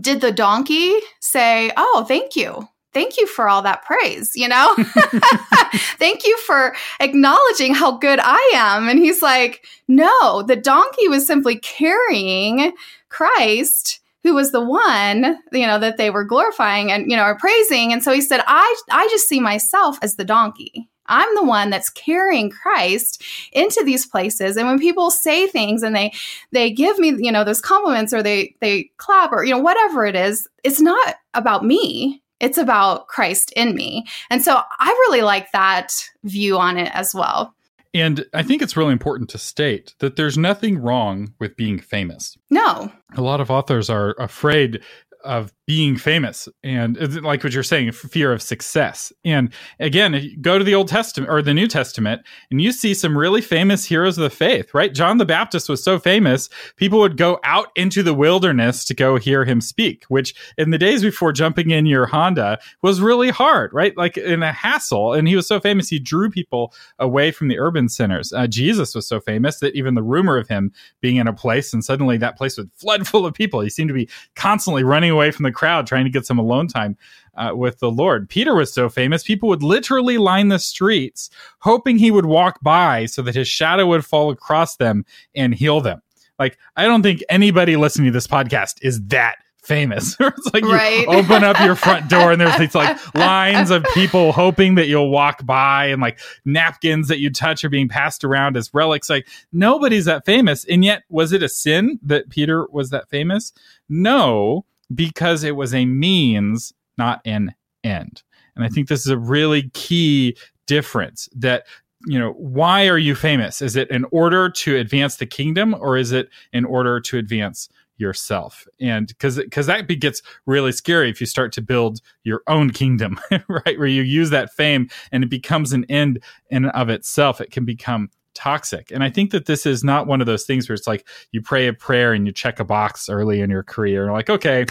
Did 0.00 0.20
the 0.20 0.32
donkey 0.32 0.94
say, 1.20 1.70
Oh, 1.76 2.04
thank 2.06 2.36
you? 2.36 2.68
Thank 2.94 3.18
you 3.18 3.26
for 3.26 3.48
all 3.48 3.62
that 3.62 3.84
praise, 3.84 4.34
you 4.34 4.48
know? 4.48 4.74
thank 5.98 6.26
you 6.26 6.36
for 6.38 6.74
acknowledging 7.00 7.74
how 7.74 7.96
good 7.98 8.18
I 8.22 8.52
am. 8.54 8.88
And 8.88 8.98
he's 8.98 9.22
like, 9.22 9.64
No, 9.88 10.42
the 10.42 10.56
donkey 10.56 11.08
was 11.08 11.26
simply 11.26 11.56
carrying 11.56 12.72
Christ 13.08 14.00
who 14.28 14.34
was 14.34 14.52
the 14.52 14.60
one 14.60 15.38
you 15.52 15.66
know 15.66 15.78
that 15.78 15.96
they 15.96 16.10
were 16.10 16.24
glorifying 16.24 16.92
and 16.92 17.10
you 17.10 17.16
know 17.16 17.22
are 17.22 17.38
praising. 17.38 17.92
And 17.92 18.02
so 18.02 18.12
he 18.12 18.20
said 18.20 18.42
i 18.46 18.82
i 18.90 19.08
just 19.10 19.26
see 19.26 19.40
myself 19.40 19.98
as 20.02 20.16
the 20.16 20.24
donkey. 20.24 20.88
I'm 21.06 21.34
the 21.34 21.44
one 21.44 21.70
that's 21.70 21.88
carrying 21.88 22.50
christ 22.50 23.22
into 23.52 23.82
these 23.82 24.04
places. 24.04 24.58
And 24.58 24.68
when 24.68 24.78
people 24.78 25.10
say 25.10 25.46
things 25.46 25.82
and 25.82 25.96
they 25.96 26.12
they 26.52 26.70
give 26.70 26.98
me 26.98 27.14
you 27.18 27.32
know 27.32 27.42
those 27.42 27.62
compliments 27.62 28.12
or 28.12 28.22
they 28.22 28.54
they 28.60 28.90
clap 28.98 29.32
or 29.32 29.44
you 29.44 29.52
know 29.52 29.58
whatever 29.58 30.04
it 30.04 30.14
is 30.14 30.46
it's 30.62 30.80
not 30.80 31.16
about 31.32 31.64
me. 31.64 32.22
It's 32.40 32.58
about 32.58 33.08
christ 33.08 33.50
in 33.56 33.74
me. 33.74 34.06
And 34.28 34.42
so 34.42 34.60
i 34.78 34.88
really 34.88 35.22
like 35.22 35.50
that 35.52 35.94
view 36.24 36.58
on 36.58 36.76
it 36.76 36.90
as 36.92 37.14
well 37.14 37.54
and 37.94 38.24
I 38.34 38.42
think 38.42 38.62
it's 38.62 38.76
really 38.76 38.92
important 38.92 39.30
to 39.30 39.38
state 39.38 39.94
that 39.98 40.16
there's 40.16 40.38
nothing 40.38 40.78
wrong 40.78 41.34
with 41.38 41.56
being 41.56 41.78
famous. 41.78 42.36
No. 42.50 42.92
A 43.16 43.22
lot 43.22 43.40
of 43.40 43.50
authors 43.50 43.88
are 43.88 44.14
afraid 44.18 44.82
of 45.24 45.52
being 45.66 45.96
famous. 45.96 46.48
And 46.62 47.22
like 47.22 47.44
what 47.44 47.52
you're 47.52 47.62
saying 47.62 47.92
fear 47.92 48.32
of 48.32 48.40
success. 48.40 49.12
And 49.24 49.52
again 49.78 50.36
go 50.40 50.58
to 50.58 50.64
the 50.64 50.74
old 50.74 50.88
testament 50.88 51.30
or 51.30 51.42
the 51.42 51.52
new 51.52 51.66
testament 51.66 52.22
and 52.50 52.60
you 52.62 52.72
see 52.72 52.94
some 52.94 53.16
really 53.16 53.40
famous 53.40 53.84
heroes 53.84 54.16
of 54.16 54.22
the 54.22 54.30
faith 54.30 54.72
right? 54.72 54.94
John 54.94 55.18
the 55.18 55.26
baptist 55.26 55.68
was 55.68 55.82
so 55.82 55.98
famous 55.98 56.48
people 56.76 56.98
would 57.00 57.16
go 57.16 57.38
out 57.44 57.68
into 57.76 58.02
the 58.02 58.14
wilderness 58.14 58.84
to 58.86 58.94
go 58.94 59.16
hear 59.16 59.44
him 59.44 59.60
speak 59.60 60.04
which 60.08 60.34
in 60.56 60.70
the 60.70 60.78
days 60.78 61.02
before 61.02 61.32
jumping 61.32 61.70
in 61.70 61.86
your 61.86 62.06
honda 62.06 62.58
was 62.82 63.00
really 63.00 63.30
hard 63.30 63.72
right? 63.74 63.96
Like 63.96 64.16
in 64.16 64.42
a 64.42 64.52
hassle. 64.52 65.12
And 65.12 65.28
he 65.28 65.36
was 65.36 65.46
so 65.46 65.60
famous 65.60 65.88
he 65.88 65.98
drew 65.98 66.30
people 66.30 66.72
away 66.98 67.30
from 67.30 67.48
the 67.48 67.58
urban 67.58 67.88
centers. 67.88 68.32
Uh, 68.32 68.46
jesus 68.46 68.94
was 68.94 69.06
so 69.06 69.20
famous 69.20 69.58
that 69.60 69.74
even 69.74 69.94
the 69.94 70.02
rumor 70.02 70.38
of 70.38 70.48
him 70.48 70.72
being 71.00 71.16
in 71.16 71.26
a 71.26 71.32
place 71.32 71.74
and 71.74 71.84
suddenly 71.84 72.16
that 72.16 72.36
place 72.38 72.56
would 72.56 72.70
flood 72.74 73.06
full 73.08 73.26
of 73.26 73.34
people. 73.34 73.60
He 73.60 73.70
seemed 73.70 73.88
to 73.88 73.94
be 73.94 74.08
constantly 74.34 74.84
running 74.84 75.07
away 75.08 75.30
from 75.30 75.44
the 75.44 75.52
crowd 75.52 75.86
trying 75.86 76.04
to 76.04 76.10
get 76.10 76.26
some 76.26 76.38
alone 76.38 76.68
time 76.68 76.96
uh, 77.36 77.52
with 77.54 77.78
the 77.78 77.90
Lord. 77.90 78.28
Peter 78.28 78.54
was 78.54 78.72
so 78.72 78.88
famous, 78.88 79.22
people 79.22 79.48
would 79.48 79.62
literally 79.62 80.18
line 80.18 80.48
the 80.48 80.58
streets 80.58 81.30
hoping 81.60 81.98
he 81.98 82.10
would 82.10 82.26
walk 82.26 82.60
by 82.62 83.06
so 83.06 83.22
that 83.22 83.34
his 83.34 83.48
shadow 83.48 83.86
would 83.86 84.04
fall 84.04 84.30
across 84.30 84.76
them 84.76 85.04
and 85.34 85.54
heal 85.54 85.80
them. 85.80 86.02
Like, 86.38 86.58
I 86.76 86.84
don't 86.84 87.02
think 87.02 87.22
anybody 87.28 87.76
listening 87.76 88.06
to 88.06 88.12
this 88.12 88.26
podcast 88.26 88.78
is 88.82 89.00
that 89.06 89.36
famous. 89.68 90.16
it's 90.20 90.54
like 90.54 90.64
right. 90.64 91.00
you 91.00 91.06
open 91.06 91.44
up 91.44 91.60
your 91.60 91.76
front 91.76 92.08
door 92.08 92.32
and 92.32 92.40
there's 92.40 92.58
these 92.58 92.74
like 92.74 92.98
lines 93.14 93.70
of 93.70 93.84
people 93.94 94.32
hoping 94.32 94.76
that 94.76 94.88
you'll 94.88 95.10
walk 95.10 95.44
by 95.44 95.86
and 95.86 96.00
like 96.00 96.18
napkins 96.44 97.08
that 97.08 97.18
you 97.18 97.30
touch 97.30 97.62
are 97.64 97.68
being 97.68 97.88
passed 97.88 98.24
around 98.24 98.56
as 98.56 98.72
relics. 98.72 99.10
Like 99.10 99.28
nobody's 99.52 100.06
that 100.06 100.24
famous. 100.24 100.64
And 100.64 100.84
yet, 100.84 101.02
was 101.08 101.32
it 101.32 101.42
a 101.42 101.48
sin 101.48 101.98
that 102.02 102.30
Peter 102.30 102.66
was 102.70 102.90
that 102.90 103.08
famous? 103.10 103.52
No, 103.88 104.64
because 104.94 105.44
it 105.44 105.56
was 105.56 105.74
a 105.74 105.84
means, 105.84 106.72
not 106.96 107.20
an 107.24 107.54
end. 107.84 108.22
And 108.56 108.64
I 108.64 108.68
think 108.68 108.88
this 108.88 109.00
is 109.00 109.12
a 109.12 109.18
really 109.18 109.70
key 109.70 110.36
difference 110.66 111.28
that 111.34 111.64
you 112.06 112.18
know 112.18 112.32
why 112.32 112.86
are 112.86 112.98
you 112.98 113.14
famous? 113.14 113.60
Is 113.60 113.76
it 113.76 113.90
in 113.90 114.04
order 114.12 114.48
to 114.50 114.76
advance 114.76 115.16
the 115.16 115.26
kingdom 115.26 115.74
or 115.74 115.96
is 115.96 116.12
it 116.12 116.28
in 116.52 116.64
order 116.64 117.00
to 117.00 117.18
advance 117.18 117.68
yourself? 117.96 118.66
And 118.80 119.08
because 119.08 119.36
because 119.36 119.66
that 119.66 119.88
gets 120.00 120.22
really 120.46 120.72
scary 120.72 121.10
if 121.10 121.20
you 121.20 121.26
start 121.26 121.52
to 121.54 121.62
build 121.62 122.00
your 122.22 122.42
own 122.46 122.70
kingdom 122.70 123.18
right? 123.48 123.78
Where 123.78 123.86
you 123.86 124.02
use 124.02 124.30
that 124.30 124.52
fame 124.52 124.88
and 125.10 125.24
it 125.24 125.30
becomes 125.30 125.72
an 125.72 125.84
end 125.86 126.22
in 126.50 126.66
of 126.66 126.88
itself. 126.88 127.40
It 127.40 127.50
can 127.50 127.64
become 127.64 128.10
toxic. 128.38 128.92
And 128.92 129.02
I 129.02 129.10
think 129.10 129.32
that 129.32 129.46
this 129.46 129.66
is 129.66 129.82
not 129.82 130.06
one 130.06 130.20
of 130.20 130.26
those 130.28 130.44
things 130.44 130.68
where 130.68 130.74
it's 130.74 130.86
like 130.86 131.04
you 131.32 131.42
pray 131.42 131.66
a 131.66 131.72
prayer 131.72 132.12
and 132.12 132.24
you 132.24 132.32
check 132.32 132.60
a 132.60 132.64
box 132.64 133.08
early 133.08 133.40
in 133.40 133.50
your 133.50 133.64
career 133.64 134.04
and 134.04 134.12
like, 134.12 134.30
okay, 134.30 134.64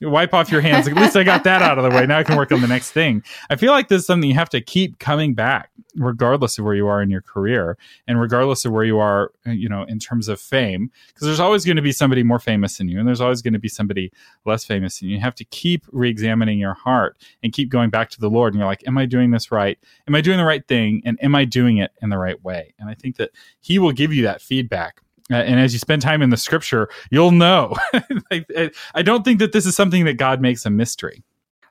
wipe 0.00 0.34
off 0.34 0.50
your 0.50 0.60
hands. 0.60 0.88
At 0.88 0.94
least 0.94 1.16
I 1.16 1.24
got 1.24 1.44
that 1.44 1.62
out 1.62 1.78
of 1.78 1.84
the 1.84 1.90
way. 1.90 2.06
Now 2.06 2.18
I 2.18 2.24
can 2.24 2.36
work 2.36 2.52
on 2.52 2.60
the 2.60 2.68
next 2.68 2.92
thing. 2.92 3.22
I 3.50 3.56
feel 3.56 3.72
like 3.72 3.88
this 3.88 4.00
is 4.00 4.06
something 4.06 4.28
you 4.28 4.36
have 4.36 4.50
to 4.50 4.60
keep 4.60 4.98
coming 4.98 5.34
back 5.34 5.70
regardless 5.96 6.58
of 6.58 6.64
where 6.64 6.74
you 6.74 6.86
are 6.86 7.02
in 7.02 7.10
your 7.10 7.20
career 7.20 7.76
and 8.06 8.18
regardless 8.18 8.64
of 8.64 8.72
where 8.72 8.84
you 8.84 8.98
are, 8.98 9.30
you 9.44 9.68
know, 9.68 9.82
in 9.84 9.98
terms 9.98 10.26
of 10.26 10.40
fame, 10.40 10.90
because 11.08 11.26
there's 11.26 11.40
always 11.40 11.64
going 11.66 11.76
to 11.76 11.82
be 11.82 11.92
somebody 11.92 12.22
more 12.22 12.38
famous 12.38 12.78
than 12.78 12.88
you 12.88 12.98
and 12.98 13.06
there's 13.06 13.20
always 13.20 13.42
going 13.42 13.52
to 13.52 13.58
be 13.58 13.68
somebody 13.68 14.10
less 14.46 14.64
famous 14.64 14.98
than 14.98 15.08
you. 15.08 15.16
You 15.16 15.20
have 15.20 15.34
to 15.34 15.44
keep 15.44 15.84
re-examining 15.92 16.58
your 16.58 16.74
heart 16.74 17.18
and 17.42 17.52
keep 17.52 17.68
going 17.68 17.90
back 17.90 18.08
to 18.10 18.20
the 18.20 18.30
Lord. 18.30 18.54
And 18.54 18.60
you're 18.60 18.68
like, 18.68 18.86
am 18.86 18.96
I 18.96 19.04
doing 19.04 19.32
this 19.32 19.52
right? 19.52 19.78
Am 20.08 20.14
I 20.14 20.20
doing 20.22 20.38
the 20.38 20.44
right 20.44 20.66
thing? 20.66 21.02
And 21.04 21.22
am 21.22 21.34
I 21.34 21.44
doing 21.44 21.76
it 21.76 21.92
in 22.00 22.08
the 22.08 22.18
right 22.18 22.42
way? 22.42 22.74
And 22.78 22.88
I 22.88 22.94
think 22.94 23.16
that 23.16 23.30
he 23.60 23.78
will 23.78 23.92
give 23.92 24.12
you 24.12 24.22
that 24.22 24.40
feedback. 24.40 25.02
And 25.32 25.60
as 25.60 25.72
you 25.72 25.78
spend 25.78 26.02
time 26.02 26.22
in 26.22 26.30
the 26.30 26.36
scripture, 26.36 26.88
you'll 27.10 27.30
know. 27.30 27.76
I 28.30 29.02
don't 29.02 29.24
think 29.24 29.38
that 29.38 29.52
this 29.52 29.66
is 29.66 29.76
something 29.76 30.04
that 30.04 30.14
God 30.14 30.40
makes 30.40 30.66
a 30.66 30.70
mystery. 30.70 31.22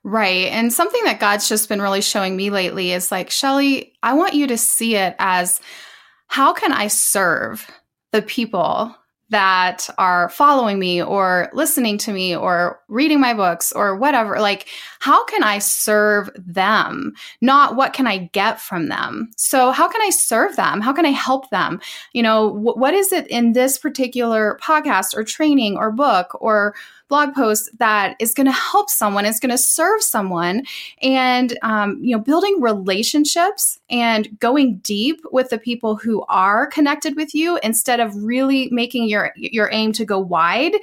Right. 0.04 0.48
And 0.48 0.74
something 0.74 1.04
that 1.04 1.20
God's 1.20 1.48
just 1.48 1.70
been 1.70 1.82
really 1.82 2.02
showing 2.02 2.36
me 2.36 2.50
lately 2.50 2.92
is 2.92 3.12
like, 3.12 3.30
Shelley, 3.30 3.94
I 4.02 4.14
want 4.14 4.34
you 4.34 4.48
to 4.48 4.58
see 4.58 4.96
it 4.96 5.16
as 5.20 5.62
how 6.28 6.54
can 6.54 6.72
I 6.74 6.88
serve 6.88 7.70
the 8.12 8.22
people 8.22 8.96
that 9.32 9.90
are 9.98 10.30
following 10.30 10.78
me 10.78 11.02
or 11.02 11.50
listening 11.54 11.98
to 11.98 12.12
me 12.12 12.36
or 12.36 12.82
reading 12.90 13.20
my 13.20 13.34
books 13.34 13.72
or 13.72 13.96
whatever 13.96 14.40
like 14.42 14.68
how 15.00 15.24
can 15.26 15.42
i 15.42 15.58
serve 15.58 16.30
them? 16.36 17.14
Not 17.40 17.76
what 17.78 17.94
can 17.94 18.08
i 18.08 18.30
get 18.34 18.60
from 18.60 18.90
them? 18.90 19.32
So 19.38 19.72
how 19.72 19.90
can 19.90 20.02
i 20.02 20.10
serve 20.10 20.58
them? 20.58 20.82
How 20.82 20.92
can 20.92 21.06
i 21.06 21.12
help 21.12 21.50
them? 21.50 21.80
You 22.14 22.24
know 22.24 22.50
wh- 22.50 22.78
what 22.78 22.94
is 22.94 23.12
it 23.14 23.26
in 23.28 23.54
this 23.54 23.78
particular 23.78 24.60
podcast 24.62 25.16
or 25.16 25.24
training 25.24 25.78
or 25.78 25.92
book 25.92 26.38
or 26.42 26.76
blog 27.12 27.36
post 27.36 27.70
that 27.78 28.16
is 28.20 28.34
going 28.34 28.48
to 28.48 28.54
help 28.54 28.90
someone, 28.90 29.26
is 29.26 29.40
going 29.40 29.52
to 29.52 29.58
serve 29.58 30.02
someone, 30.02 30.64
and 31.02 31.60
um, 31.62 32.00
you 32.02 32.16
know, 32.16 32.24
building 32.24 32.60
relationships 32.62 33.80
and 33.90 34.40
going 34.40 34.78
deep 34.78 35.20
with 35.34 35.50
the 35.50 35.60
people 35.60 35.98
who 35.98 36.24
are 36.30 36.66
connected 36.68 37.18
with 37.18 37.36
you 37.36 37.60
instead 37.64 38.00
of 38.00 38.16
really 38.24 38.70
making 38.72 39.10
your 39.10 39.34
your 39.36 39.70
aim 39.74 39.92
to 39.92 40.06
go 40.06 40.18
wide 40.18 40.74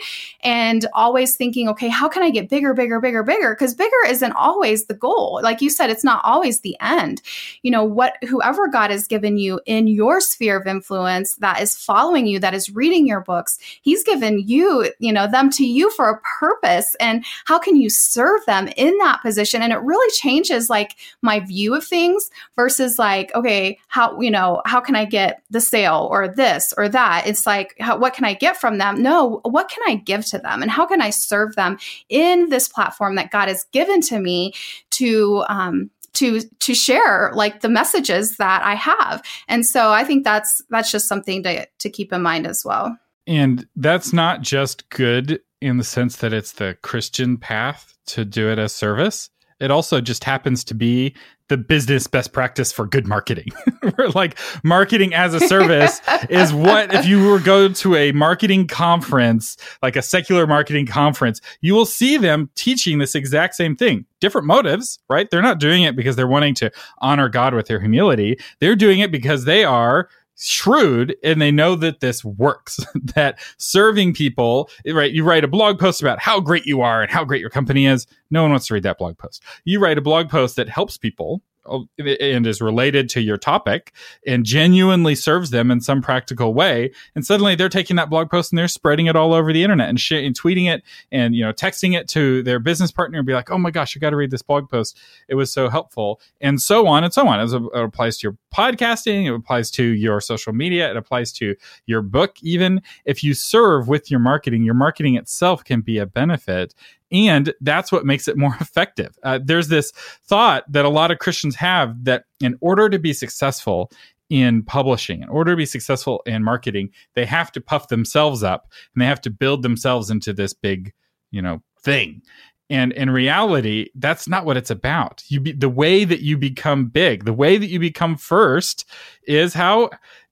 and 0.42 0.86
always 0.92 1.34
thinking, 1.34 1.68
okay, 1.68 1.88
how 1.88 2.08
can 2.08 2.22
I 2.22 2.30
get 2.30 2.50
bigger, 2.50 2.74
bigger, 2.74 3.00
bigger, 3.00 3.22
bigger? 3.22 3.54
Because 3.54 3.74
bigger 3.74 4.06
isn't 4.06 4.32
always 4.32 4.84
the 4.84 4.94
goal. 4.94 5.40
Like 5.42 5.62
you 5.62 5.70
said, 5.70 5.88
it's 5.88 6.04
not 6.04 6.20
always 6.24 6.60
the 6.60 6.76
end. 6.80 7.22
You 7.62 7.70
know, 7.70 7.84
what 7.84 8.22
whoever 8.28 8.68
God 8.68 8.90
has 8.90 9.06
given 9.06 9.38
you 9.38 9.60
in 9.64 9.88
your 9.88 10.20
sphere 10.20 10.60
of 10.60 10.66
influence 10.66 11.36
that 11.36 11.62
is 11.62 11.74
following 11.74 12.26
you, 12.26 12.38
that 12.40 12.52
is 12.52 12.68
reading 12.68 13.06
your 13.06 13.22
books, 13.22 13.58
He's 13.80 14.04
given 14.04 14.40
you, 14.40 14.92
you 14.98 15.12
know, 15.12 15.26
them 15.26 15.48
to 15.52 15.64
you 15.64 15.90
for 15.92 16.10
a 16.10 16.17
purpose. 16.38 16.96
And 17.00 17.24
how 17.44 17.58
can 17.58 17.76
you 17.76 17.90
serve 17.90 18.44
them 18.46 18.68
in 18.76 18.96
that 18.98 19.22
position? 19.22 19.62
And 19.62 19.72
it 19.72 19.80
really 19.80 20.10
changes 20.12 20.68
like 20.70 20.96
my 21.22 21.40
view 21.40 21.74
of 21.74 21.84
things 21.84 22.30
versus 22.56 22.98
like, 22.98 23.34
okay, 23.34 23.78
how, 23.88 24.20
you 24.20 24.30
know, 24.30 24.62
how 24.66 24.80
can 24.80 24.96
I 24.96 25.04
get 25.04 25.42
the 25.50 25.60
sale 25.60 26.08
or 26.10 26.28
this 26.28 26.72
or 26.76 26.88
that? 26.88 27.26
It's 27.26 27.46
like, 27.46 27.74
how, 27.80 27.98
what 27.98 28.14
can 28.14 28.24
I 28.24 28.34
get 28.34 28.56
from 28.56 28.78
them? 28.78 29.02
No, 29.02 29.40
what 29.44 29.68
can 29.68 29.82
I 29.86 29.96
give 29.96 30.24
to 30.26 30.38
them? 30.38 30.62
And 30.62 30.70
how 30.70 30.86
can 30.86 31.00
I 31.00 31.10
serve 31.10 31.54
them 31.54 31.78
in 32.08 32.48
this 32.48 32.68
platform 32.68 33.16
that 33.16 33.30
God 33.30 33.48
has 33.48 33.64
given 33.72 34.00
to 34.02 34.18
me 34.18 34.54
to, 34.90 35.44
um, 35.48 35.90
to 36.14 36.40
to 36.40 36.74
share 36.74 37.30
like 37.34 37.60
the 37.60 37.68
messages 37.68 38.38
that 38.38 38.62
I 38.64 38.74
have. 38.74 39.22
And 39.46 39.64
so 39.64 39.92
I 39.92 40.04
think 40.04 40.24
that's 40.24 40.62
that's 40.68 40.90
just 40.90 41.06
something 41.06 41.42
to 41.44 41.66
to 41.66 41.90
keep 41.90 42.12
in 42.12 42.22
mind 42.22 42.46
as 42.46 42.64
well. 42.64 42.96
And 43.26 43.66
that's 43.76 44.12
not 44.12 44.40
just 44.40 44.88
good 44.88 45.40
in 45.60 45.76
the 45.76 45.84
sense 45.84 46.16
that 46.16 46.32
it's 46.32 46.52
the 46.52 46.76
Christian 46.82 47.36
path 47.36 47.96
to 48.06 48.24
do 48.24 48.50
it 48.50 48.58
as 48.58 48.74
service. 48.74 49.30
It 49.60 49.70
also 49.70 50.00
just 50.00 50.22
happens 50.22 50.62
to 50.64 50.74
be 50.74 51.14
the 51.48 51.56
business 51.56 52.06
best 52.06 52.32
practice 52.32 52.70
for 52.70 52.86
good 52.86 53.08
marketing. 53.08 53.48
like 54.14 54.38
marketing 54.62 55.14
as 55.14 55.34
a 55.34 55.40
service 55.40 56.00
is 56.30 56.52
what 56.52 56.94
if 56.94 57.06
you 57.06 57.26
were 57.26 57.40
go 57.40 57.68
to 57.68 57.96
a 57.96 58.12
marketing 58.12 58.66
conference, 58.66 59.56
like 59.82 59.96
a 59.96 60.02
secular 60.02 60.46
marketing 60.46 60.86
conference, 60.86 61.40
you 61.60 61.74
will 61.74 61.86
see 61.86 62.18
them 62.18 62.50
teaching 62.54 62.98
this 62.98 63.14
exact 63.14 63.54
same 63.54 63.74
thing. 63.74 64.04
Different 64.20 64.46
motives, 64.46 64.98
right? 65.08 65.28
They're 65.30 65.42
not 65.42 65.58
doing 65.58 65.82
it 65.82 65.96
because 65.96 66.16
they're 66.16 66.28
wanting 66.28 66.54
to 66.56 66.70
honor 66.98 67.28
God 67.28 67.54
with 67.54 67.66
their 67.66 67.80
humility. 67.80 68.38
They're 68.60 68.76
doing 68.76 69.00
it 69.00 69.10
because 69.10 69.44
they 69.44 69.64
are 69.64 70.08
shrewd 70.38 71.16
and 71.24 71.42
they 71.42 71.50
know 71.50 71.74
that 71.74 72.00
this 72.00 72.24
works 72.24 72.78
that 73.14 73.38
serving 73.58 74.14
people 74.14 74.70
right 74.92 75.12
you 75.12 75.24
write 75.24 75.44
a 75.44 75.48
blog 75.48 75.78
post 75.78 76.00
about 76.00 76.20
how 76.20 76.40
great 76.40 76.64
you 76.64 76.80
are 76.80 77.02
and 77.02 77.10
how 77.10 77.24
great 77.24 77.40
your 77.40 77.50
company 77.50 77.86
is. 77.86 78.06
No 78.30 78.42
one 78.42 78.50
wants 78.50 78.66
to 78.68 78.74
read 78.74 78.84
that 78.84 78.98
blog 78.98 79.18
post. 79.18 79.42
You 79.64 79.80
write 79.80 79.98
a 79.98 80.02
blog 80.02 80.28
post 80.28 80.56
that 80.56 80.68
helps 80.68 80.96
people 80.96 81.42
Oh, 81.68 81.86
and 81.98 82.46
is 82.46 82.60
related 82.60 83.08
to 83.10 83.20
your 83.20 83.36
topic 83.36 83.92
and 84.26 84.44
genuinely 84.44 85.14
serves 85.14 85.50
them 85.50 85.70
in 85.70 85.80
some 85.80 86.00
practical 86.00 86.54
way. 86.54 86.92
And 87.14 87.24
suddenly 87.24 87.54
they're 87.54 87.68
taking 87.68 87.96
that 87.96 88.10
blog 88.10 88.30
post 88.30 88.52
and 88.52 88.58
they're 88.58 88.68
spreading 88.68 89.06
it 89.06 89.16
all 89.16 89.32
over 89.34 89.52
the 89.52 89.62
internet 89.62 89.88
and, 89.88 90.00
sh- 90.00 90.12
and 90.12 90.38
tweeting 90.38 90.72
it 90.72 90.82
and 91.12 91.34
you 91.34 91.44
know 91.44 91.52
texting 91.52 91.98
it 91.98 92.08
to 92.08 92.42
their 92.42 92.58
business 92.58 92.90
partner 92.90 93.18
and 93.18 93.26
be 93.26 93.34
like 93.34 93.50
oh 93.50 93.58
my 93.58 93.70
gosh 93.70 93.94
you 93.94 94.00
got 94.00 94.10
to 94.10 94.16
read 94.16 94.30
this 94.30 94.42
blog 94.42 94.68
post. 94.68 94.98
It 95.28 95.34
was 95.34 95.52
so 95.52 95.68
helpful. 95.68 96.20
And 96.40 96.60
so 96.60 96.86
on 96.86 97.04
and 97.04 97.12
so 97.12 97.26
on. 97.28 97.40
As 97.40 97.52
it 97.52 97.62
applies 97.74 98.18
to 98.18 98.28
your 98.28 98.36
podcasting 98.54 99.26
it 99.26 99.34
applies 99.34 99.70
to 99.72 99.84
your 99.84 100.20
social 100.20 100.52
media 100.52 100.90
it 100.90 100.96
applies 100.96 101.32
to 101.32 101.54
your 101.86 102.02
book 102.02 102.36
even. 102.42 102.82
If 103.04 103.22
you 103.22 103.34
serve 103.34 103.88
with 103.88 104.10
your 104.10 104.20
marketing 104.20 104.62
your 104.62 104.74
marketing 104.74 105.16
itself 105.16 105.64
can 105.64 105.80
be 105.80 105.98
a 105.98 106.06
benefit 106.06 106.74
and 107.10 107.52
that's 107.60 107.90
what 107.90 108.04
makes 108.04 108.28
it 108.28 108.36
more 108.36 108.56
effective. 108.60 109.18
Uh, 109.22 109.38
there's 109.42 109.68
this 109.68 109.92
thought 110.24 110.70
that 110.70 110.84
a 110.84 110.90
lot 110.90 111.10
of 111.10 111.18
Christians 111.18 111.56
have 111.56 112.04
that 112.04 112.24
in 112.40 112.56
order 112.60 112.88
to 112.88 112.98
be 112.98 113.12
successful 113.12 113.90
in 114.30 114.62
publishing, 114.62 115.22
in 115.22 115.28
order 115.28 115.52
to 115.52 115.56
be 115.56 115.66
successful 115.66 116.22
in 116.26 116.44
marketing, 116.44 116.90
they 117.14 117.24
have 117.24 117.50
to 117.52 117.60
puff 117.60 117.88
themselves 117.88 118.42
up 118.42 118.70
and 118.94 119.00
they 119.00 119.06
have 119.06 119.22
to 119.22 119.30
build 119.30 119.62
themselves 119.62 120.10
into 120.10 120.32
this 120.32 120.52
big, 120.52 120.92
you 121.30 121.40
know, 121.40 121.62
thing. 121.80 122.22
And 122.70 122.92
in 122.92 123.08
reality, 123.08 123.88
that's 123.94 124.28
not 124.28 124.44
what 124.44 124.58
it's 124.58 124.70
about. 124.70 125.22
You 125.28 125.40
be, 125.40 125.52
the 125.52 125.70
way 125.70 126.04
that 126.04 126.20
you 126.20 126.36
become 126.36 126.88
big, 126.88 127.24
the 127.24 127.32
way 127.32 127.56
that 127.56 127.68
you 127.68 127.80
become 127.80 128.16
first 128.16 128.84
is 129.26 129.54
how 129.54 129.88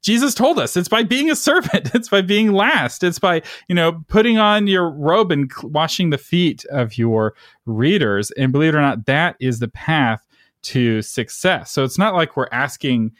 Jesus 0.06 0.34
told 0.34 0.60
us 0.60 0.76
it's 0.76 0.88
by 0.88 1.02
being 1.02 1.30
a 1.30 1.34
servant. 1.34 1.90
It's 1.96 2.08
by 2.08 2.20
being 2.20 2.52
last. 2.52 3.02
It's 3.02 3.18
by, 3.18 3.42
you 3.66 3.75
know, 3.75 4.04
putting 4.06 4.38
on 4.38 4.68
your 4.68 4.88
robe 4.88 5.32
and 5.32 5.50
washing 5.64 6.10
the 6.10 6.18
feet 6.18 6.64
of 6.66 6.96
your 6.96 7.34
readers. 7.64 8.30
And 8.32 8.52
believe 8.52 8.75
it 8.75 8.78
or 8.78 8.82
not, 8.82 9.06
that 9.06 9.34
is 9.40 9.58
the 9.58 9.66
path 9.66 10.25
to 10.62 11.02
success. 11.02 11.72
So 11.72 11.82
it's 11.82 11.98
not 11.98 12.14
like 12.14 12.36
we're 12.36 12.48
asking, 12.52 13.12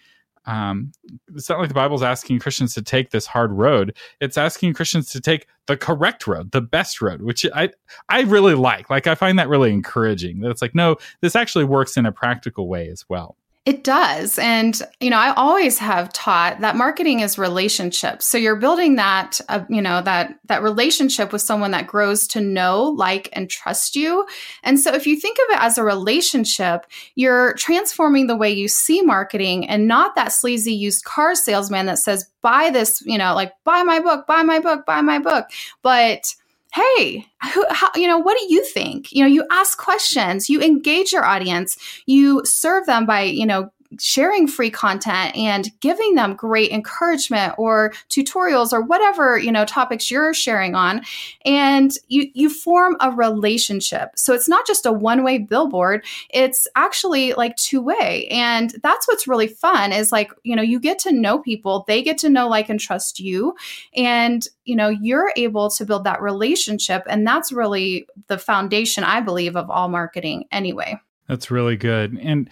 um, 0.45 0.93
it's 1.35 1.49
not 1.49 1.59
like 1.59 1.69
the 1.69 1.75
Bible's 1.75 2.05
asking 2.05 2.39
Christians 2.39 2.73
to 2.75 2.83
take 2.83 3.11
this 3.11 3.27
hard 3.27 3.51
road. 3.51 3.97
It's 4.21 4.39
asking 4.39 4.75
Christians 4.75 5.11
to 5.11 5.21
take 5.21 5.49
the 5.67 5.77
correct 5.77 6.29
road, 6.29 6.53
the 6.53 6.61
best 6.61 7.03
road, 7.03 7.23
which 7.23 7.45
I 7.53 7.71
I 8.09 8.21
really 8.21 8.55
like. 8.55 8.91
Like 8.91 9.09
I 9.09 9.17
find 9.17 9.41
that 9.41 9.49
really 9.49 9.73
encouraging. 9.73 10.39
That 10.39 10.51
it's 10.51 10.63
like, 10.63 10.77
no, 10.77 10.99
this 11.21 11.35
actually 11.35 11.65
works 11.65 11.97
in 11.97 12.07
a 12.07 12.13
practical 12.13 12.69
way 12.69 12.89
as 12.91 13.05
well. 13.09 13.37
It 13.67 13.83
does. 13.83 14.39
And, 14.39 14.81
you 15.01 15.11
know, 15.11 15.19
I 15.19 15.35
always 15.35 15.77
have 15.79 16.13
taught 16.13 16.61
that 16.61 16.77
marketing 16.77 17.19
is 17.19 17.37
relationships. 17.37 18.25
So 18.25 18.39
you're 18.39 18.55
building 18.55 18.95
that, 18.95 19.41
uh, 19.49 19.65
you 19.69 19.83
know, 19.83 20.01
that, 20.03 20.39
that 20.45 20.63
relationship 20.63 21.33
with 21.33 21.43
someone 21.43 21.73
that 21.73 21.89
grows 21.89 22.29
to 22.29 22.41
know, 22.41 22.85
like, 22.85 23.29
and 23.33 23.51
trust 23.51 23.97
you. 23.97 24.25
And 24.63 24.79
so 24.79 24.95
if 24.95 25.05
you 25.05 25.19
think 25.19 25.39
of 25.39 25.57
it 25.57 25.61
as 25.61 25.79
a 25.79 25.83
relationship, 25.83 26.87
you're 27.17 27.55
transforming 27.55 28.29
the 28.29 28.37
way 28.37 28.53
you 28.53 28.69
see 28.69 29.03
marketing 29.03 29.69
and 29.69 29.89
not 29.89 30.15
that 30.15 30.29
sleazy 30.33 30.73
used 30.73 31.05
car 31.05 31.35
salesman 31.35 31.87
that 31.87 31.99
says, 31.99 32.31
buy 32.43 32.71
this, 32.71 33.03
you 33.05 33.19
know, 33.19 33.35
like, 33.35 33.53
buy 33.65 33.83
my 33.83 33.99
book, 33.99 34.29
buy 34.29 34.45
my 34.45 34.61
book, 34.61 34.87
buy 34.87 35.01
my 35.01 35.19
book. 35.19 35.47
But, 35.83 36.37
hey 36.77 37.27
who, 37.55 37.65
how, 37.71 37.91
you 37.95 38.07
know 38.07 38.19
what 38.19 38.39
do 38.39 38.53
you 38.53 38.65
think? 38.65 39.13
You 39.13 39.23
know 39.23 39.29
you 39.29 39.47
ask 39.51 39.79
questions 39.79 40.49
you 40.49 40.61
engage 40.61 41.13
your 41.13 41.25
audience 41.25 41.77
you 42.07 42.43
serve 42.45 42.87
them 42.87 43.07
by 43.07 43.23
you 43.23 43.47
know 43.47 43.71
sharing 43.99 44.47
free 44.47 44.71
content 44.71 45.37
and 45.37 45.71
giving 45.81 46.15
them 46.15 46.35
great 46.35 46.71
encouragement 46.71 47.55
or 47.59 47.93
tutorials 48.09 48.73
or 48.73 48.83
whatever 48.83 49.39
you 49.39 49.53
know 49.53 49.65
topics 49.65 50.11
you're 50.11 50.35
sharing 50.35 50.75
on. 50.75 51.03
And 51.45 51.93
you 52.09 52.31
you 52.35 52.51
form 52.51 52.97
a 53.01 53.11
relationship. 53.11 54.11
So 54.17 54.35
it's 54.35 54.49
not 54.49 54.67
just 54.67 54.87
a 54.87 54.93
one 54.93 55.25
way 55.25 55.39
billboard. 55.39 56.05
It's 56.31 56.69
actually 56.77 57.35
like 57.35 57.57
two 57.57 57.81
way 57.81 58.27
and 58.29 58.75
that's 58.83 59.09
what's 59.09 59.27
really 59.27 59.49
fun 59.49 59.93
is 59.93 60.13
like 60.13 60.31
you 60.43 60.57
know 60.57 60.63
you 60.63 60.81
get 60.81 60.99
to 61.01 61.13
know 61.13 61.39
people. 61.39 61.85
They 61.87 62.03
get 62.03 62.19
to 62.19 62.29
know 62.29 62.49
like 62.49 62.69
and 62.69 62.81
trust 62.81 63.21
you. 63.21 63.55
And 63.95 64.47
you 64.65 64.77
know 64.77 64.89
you're 64.89 65.33
able 65.37 65.71
to 65.71 65.85
build 65.85 66.05
that 66.05 66.23
relationship. 66.23 67.03
And 67.09 67.27
that's 67.27 67.53
really 67.53 68.07
the 68.29 68.39
foundation 68.39 69.05
i 69.05 69.21
believe 69.21 69.57
of 69.57 69.71
all 69.71 69.89
marketing 69.89 70.45
anyway. 70.51 71.01
That's 71.29 71.51
really 71.51 71.77
good. 71.77 72.19
And 72.23 72.49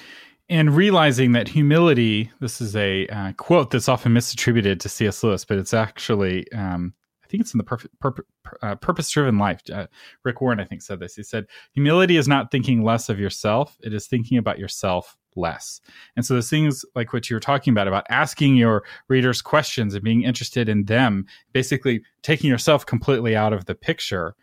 and 0.48 0.76
realizing 0.76 1.32
that 1.32 1.48
humility 1.48 2.30
this 2.40 2.60
is 2.60 2.76
a 2.76 3.06
uh, 3.08 3.32
quote 3.32 3.70
that's 3.70 3.88
often 3.88 4.12
misattributed 4.12 4.78
to 4.80 4.88
cs 4.88 5.22
lewis 5.22 5.44
but 5.44 5.58
it's 5.58 5.74
actually 5.74 6.50
um, 6.52 6.92
i 7.22 7.26
think 7.26 7.40
it's 7.40 7.54
in 7.54 7.58
the 7.58 8.24
uh, 8.62 8.74
purpose 8.76 9.10
driven 9.10 9.38
life. 9.38 9.60
Uh, 9.72 9.86
rick 10.24 10.40
warren 10.40 10.60
i 10.60 10.64
think 10.64 10.82
said 10.82 11.00
this. 11.00 11.16
He 11.16 11.22
said 11.22 11.46
humility 11.72 12.16
is 12.16 12.28
not 12.28 12.50
thinking 12.50 12.82
less 12.82 13.08
of 13.08 13.18
yourself 13.18 13.76
it 13.82 13.94
is 13.94 14.06
thinking 14.06 14.38
about 14.38 14.58
yourself 14.58 15.16
less. 15.36 15.80
And 16.16 16.24
so 16.24 16.34
the 16.34 16.42
things 16.42 16.84
like 16.94 17.12
what 17.12 17.28
you 17.28 17.36
were 17.36 17.40
talking 17.40 17.72
about 17.72 17.88
about 17.88 18.06
asking 18.08 18.56
your 18.56 18.84
readers 19.08 19.42
questions 19.42 19.94
and 19.94 20.04
being 20.04 20.22
interested 20.22 20.68
in 20.68 20.84
them 20.84 21.26
basically 21.52 22.02
taking 22.22 22.50
yourself 22.50 22.86
completely 22.86 23.36
out 23.36 23.52
of 23.52 23.66
the 23.66 23.74
picture 23.74 24.34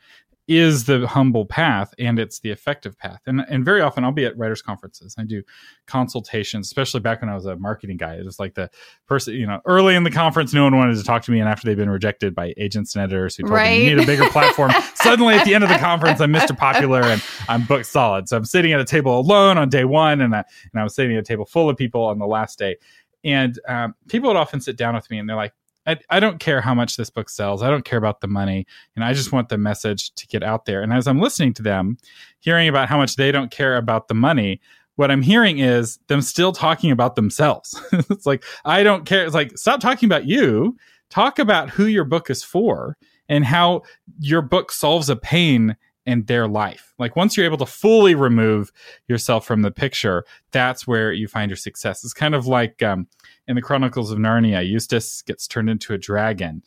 is 0.52 0.84
the 0.84 1.08
humble 1.08 1.46
path 1.46 1.94
and 1.98 2.20
it's 2.20 2.40
the 2.40 2.52
effective 2.52 2.98
path. 2.98 3.22
And 3.26 3.46
and 3.48 3.64
very 3.64 3.80
often 3.80 4.04
I'll 4.04 4.12
be 4.12 4.26
at 4.26 4.38
writers 4.38 4.62
conferences. 4.62 5.16
I 5.18 5.24
do 5.24 5.42
consultations, 5.88 6.68
especially 6.68 7.00
back 7.00 7.22
when 7.22 7.30
I 7.30 7.36
was 7.36 7.46
a 7.46 7.56
marketing 7.56 7.96
guy. 7.96 8.16
It 8.16 8.26
was 8.26 8.38
like 8.38 8.56
the 8.56 8.70
person, 9.08 9.36
you 9.36 9.48
know, 9.48 9.62
early 9.66 9.96
in 9.96 10.04
the 10.04 10.12
conference, 10.12 10.54
no 10.54 10.66
one 10.66 10.76
wanted 10.76 10.98
to 10.98 11.04
talk 11.04 11.24
to 11.24 11.32
me, 11.32 11.40
and 11.40 11.48
after 11.48 11.66
they've 11.66 11.78
been 11.78 11.90
rejected 11.90 12.36
by 12.36 12.54
agents 12.58 12.96
and 12.96 13.04
editors 13.04 13.38
who 13.38 13.44
told 13.44 13.54
right. 13.54 13.80
me 13.80 13.90
you 13.90 13.96
need 13.96 14.04
a 14.04 14.06
bigger 14.06 14.28
platform, 14.30 14.72
suddenly 14.96 15.36
at 15.36 15.46
the 15.46 15.56
end 15.56 15.64
of 15.64 15.70
the 15.70 15.78
conference, 15.78 16.20
I'm 16.20 16.34
Mr. 16.34 16.58
Popular 16.58 17.02
and 17.02 17.24
I'm 17.48 17.64
booked 17.64 17.86
solid. 17.86 18.28
So 18.28 18.36
I'm 18.36 18.46
sitting 18.46 18.74
at 18.74 18.82
a 18.82 18.86
table 18.86 19.18
alone 19.18 19.58
on 19.58 19.70
day 19.70 19.86
one, 19.86 20.20
and 20.20 20.36
I, 20.36 20.44
and 20.74 20.82
I 20.82 20.84
was 20.84 20.96
sitting 20.96 21.16
at 21.16 21.20
a 21.20 21.26
table 21.26 21.46
full 21.46 21.70
of 21.70 21.78
people 21.78 22.04
on 22.04 22.20
the 22.20 22.28
last 22.28 22.60
day. 22.60 22.76
And 23.24 23.58
um, 23.68 23.96
people 24.10 24.30
would 24.30 24.38
often 24.38 24.60
sit 24.60 24.76
down 24.76 24.96
with 24.96 25.10
me 25.10 25.20
and 25.20 25.30
they're 25.30 25.36
like, 25.36 25.54
I, 25.86 25.98
I 26.10 26.20
don't 26.20 26.40
care 26.40 26.62
how 26.62 26.74
much 26.74 26.96
this 26.96 27.10
book 27.10 27.30
sells. 27.30 27.62
I 27.62 27.70
don't 27.70 27.86
care 27.86 27.98
about 27.98 28.22
the 28.22 28.28
money. 28.28 28.68
And 28.96 29.04
I 29.04 29.14
just 29.14 29.32
want 29.32 29.50
the 29.50 29.58
message 29.58 30.14
to 30.16 30.28
get 30.28 30.44
out 30.44 30.66
there. 30.66 30.82
And 30.82 30.94
as 30.94 31.08
I'm 31.08 31.20
listening 31.20 31.54
to 31.56 31.64
them, 31.64 31.98
hearing 32.40 32.68
about 32.68 32.90
how 32.90 32.98
much 32.98 33.16
they 33.16 33.32
don't 33.32 33.52
care 33.52 33.78
about 33.78 34.08
the 34.08 34.14
money, 34.14 34.62
what 34.96 35.10
I'm 35.10 35.22
hearing 35.22 35.60
is 35.60 35.98
them 36.08 36.22
still 36.22 36.52
talking 36.52 36.92
about 36.92 37.16
themselves. 37.16 37.82
it's 37.92 38.26
like, 38.26 38.44
I 38.66 38.84
don't 38.84 39.06
care. 39.06 39.26
It's 39.26 39.34
like, 39.34 39.58
stop 39.58 39.80
talking 39.80 40.08
about 40.08 40.26
you. 40.26 40.78
Talk 41.10 41.40
about 41.40 41.70
who 41.70 41.86
your 41.86 42.06
book 42.06 42.30
is 42.30 42.44
for 42.44 42.98
and 43.28 43.46
how 43.46 43.82
your 44.20 44.42
book 44.42 44.72
solves 44.72 45.10
a 45.10 45.16
pain 45.16 45.76
in 46.06 46.24
their 46.26 46.48
life. 46.48 46.94
Like 46.98 47.16
once 47.16 47.38
you're 47.38 47.46
able 47.46 47.58
to 47.58 47.66
fully 47.66 48.16
remove 48.16 48.72
yourself 49.08 49.46
from 49.46 49.62
the 49.62 49.72
picture, 49.72 50.26
that's 50.52 50.88
where 50.88 51.12
you 51.12 51.28
find 51.28 51.50
your 51.50 51.58
success. 51.58 52.04
It's 52.04 52.14
kind 52.14 52.34
of 52.34 52.48
like 52.48 52.82
um, 52.82 53.08
in 53.48 53.56
the 53.56 53.62
Chronicles 53.62 54.12
of 54.12 54.18
Narnia, 54.18 54.68
Eustace 54.68 55.22
gets 55.22 55.48
turned 55.48 55.70
into 55.70 55.94
a 55.94 55.98
dragon. 55.98 56.64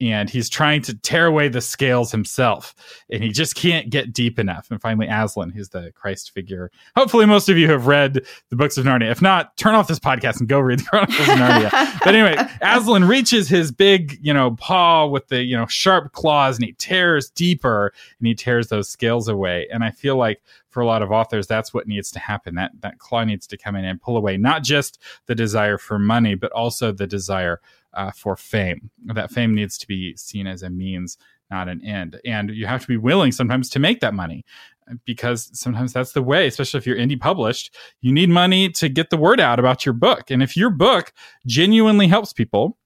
And 0.00 0.28
he's 0.28 0.48
trying 0.48 0.82
to 0.82 0.94
tear 0.98 1.26
away 1.26 1.48
the 1.48 1.60
scales 1.60 2.12
himself 2.12 2.74
and 3.10 3.22
he 3.22 3.30
just 3.30 3.54
can't 3.54 3.88
get 3.88 4.12
deep 4.12 4.38
enough. 4.38 4.70
And 4.70 4.80
finally 4.80 5.06
aslan 5.06 5.50
who's 5.50 5.70
the 5.70 5.92
christ 5.94 6.32
figure 6.32 6.70
hopefully 6.94 7.26
most 7.26 7.48
of 7.48 7.56
you 7.56 7.68
have 7.70 7.86
read 7.86 8.26
the 8.50 8.56
books 8.56 8.76
of 8.76 8.84
narnia. 8.84 9.10
If 9.10 9.22
not 9.22 9.56
turn 9.56 9.74
off 9.74 9.88
this 9.88 9.98
podcast 9.98 10.38
and 10.40 10.48
go 10.48 10.60
read 10.60 10.80
the 10.80 10.84
chronicles 10.84 11.20
of 11.20 11.34
narnia. 11.34 12.00
But 12.04 12.14
anyway 12.14 12.36
aslan 12.60 13.04
reaches 13.04 13.48
his 13.48 13.72
big 13.72 14.18
you 14.20 14.34
know 14.34 14.52
paw 14.52 15.06
with 15.06 15.28
the 15.28 15.42
you 15.42 15.56
know 15.56 15.66
sharp 15.66 16.12
claws 16.12 16.56
and 16.56 16.66
he 16.66 16.72
tears 16.72 17.30
deeper 17.30 17.92
and 18.18 18.26
he 18.26 18.34
tears 18.34 18.68
those 18.68 18.88
scales 18.88 19.28
away. 19.28 19.66
And 19.72 19.82
i 19.82 19.90
feel 19.90 20.16
like 20.16 20.42
for 20.68 20.82
a 20.82 20.86
lot 20.86 21.00
of 21.00 21.10
authors 21.10 21.46
that's 21.46 21.72
what 21.72 21.88
needs 21.88 22.10
to 22.10 22.18
happen. 22.18 22.54
That 22.56 22.72
that 22.80 22.98
claw 22.98 23.24
needs 23.24 23.46
to 23.46 23.56
come 23.56 23.76
in 23.76 23.84
and 23.84 24.00
pull 24.00 24.16
away 24.16 24.36
not 24.36 24.62
just 24.62 25.00
the 25.24 25.34
desire 25.34 25.78
for 25.78 25.98
money 25.98 26.34
but 26.34 26.52
also 26.52 26.92
the 26.92 27.06
desire 27.06 27.60
uh, 27.96 28.12
for 28.12 28.36
fame. 28.36 28.90
That 29.06 29.32
fame 29.32 29.54
needs 29.54 29.76
to 29.78 29.86
be 29.86 30.16
seen 30.16 30.46
as 30.46 30.62
a 30.62 30.70
means, 30.70 31.18
not 31.50 31.68
an 31.68 31.84
end. 31.84 32.20
And 32.24 32.50
you 32.50 32.66
have 32.66 32.82
to 32.82 32.88
be 32.88 32.96
willing 32.96 33.32
sometimes 33.32 33.68
to 33.70 33.78
make 33.78 34.00
that 34.00 34.14
money 34.14 34.44
because 35.04 35.50
sometimes 35.58 35.92
that's 35.92 36.12
the 36.12 36.22
way, 36.22 36.46
especially 36.46 36.78
if 36.78 36.86
you're 36.86 36.96
indie 36.96 37.20
published. 37.20 37.74
You 38.00 38.12
need 38.12 38.28
money 38.28 38.68
to 38.70 38.88
get 38.88 39.10
the 39.10 39.16
word 39.16 39.40
out 39.40 39.58
about 39.58 39.84
your 39.84 39.94
book. 39.94 40.30
And 40.30 40.42
if 40.42 40.56
your 40.56 40.70
book 40.70 41.12
genuinely 41.46 42.06
helps 42.06 42.32
people, 42.32 42.76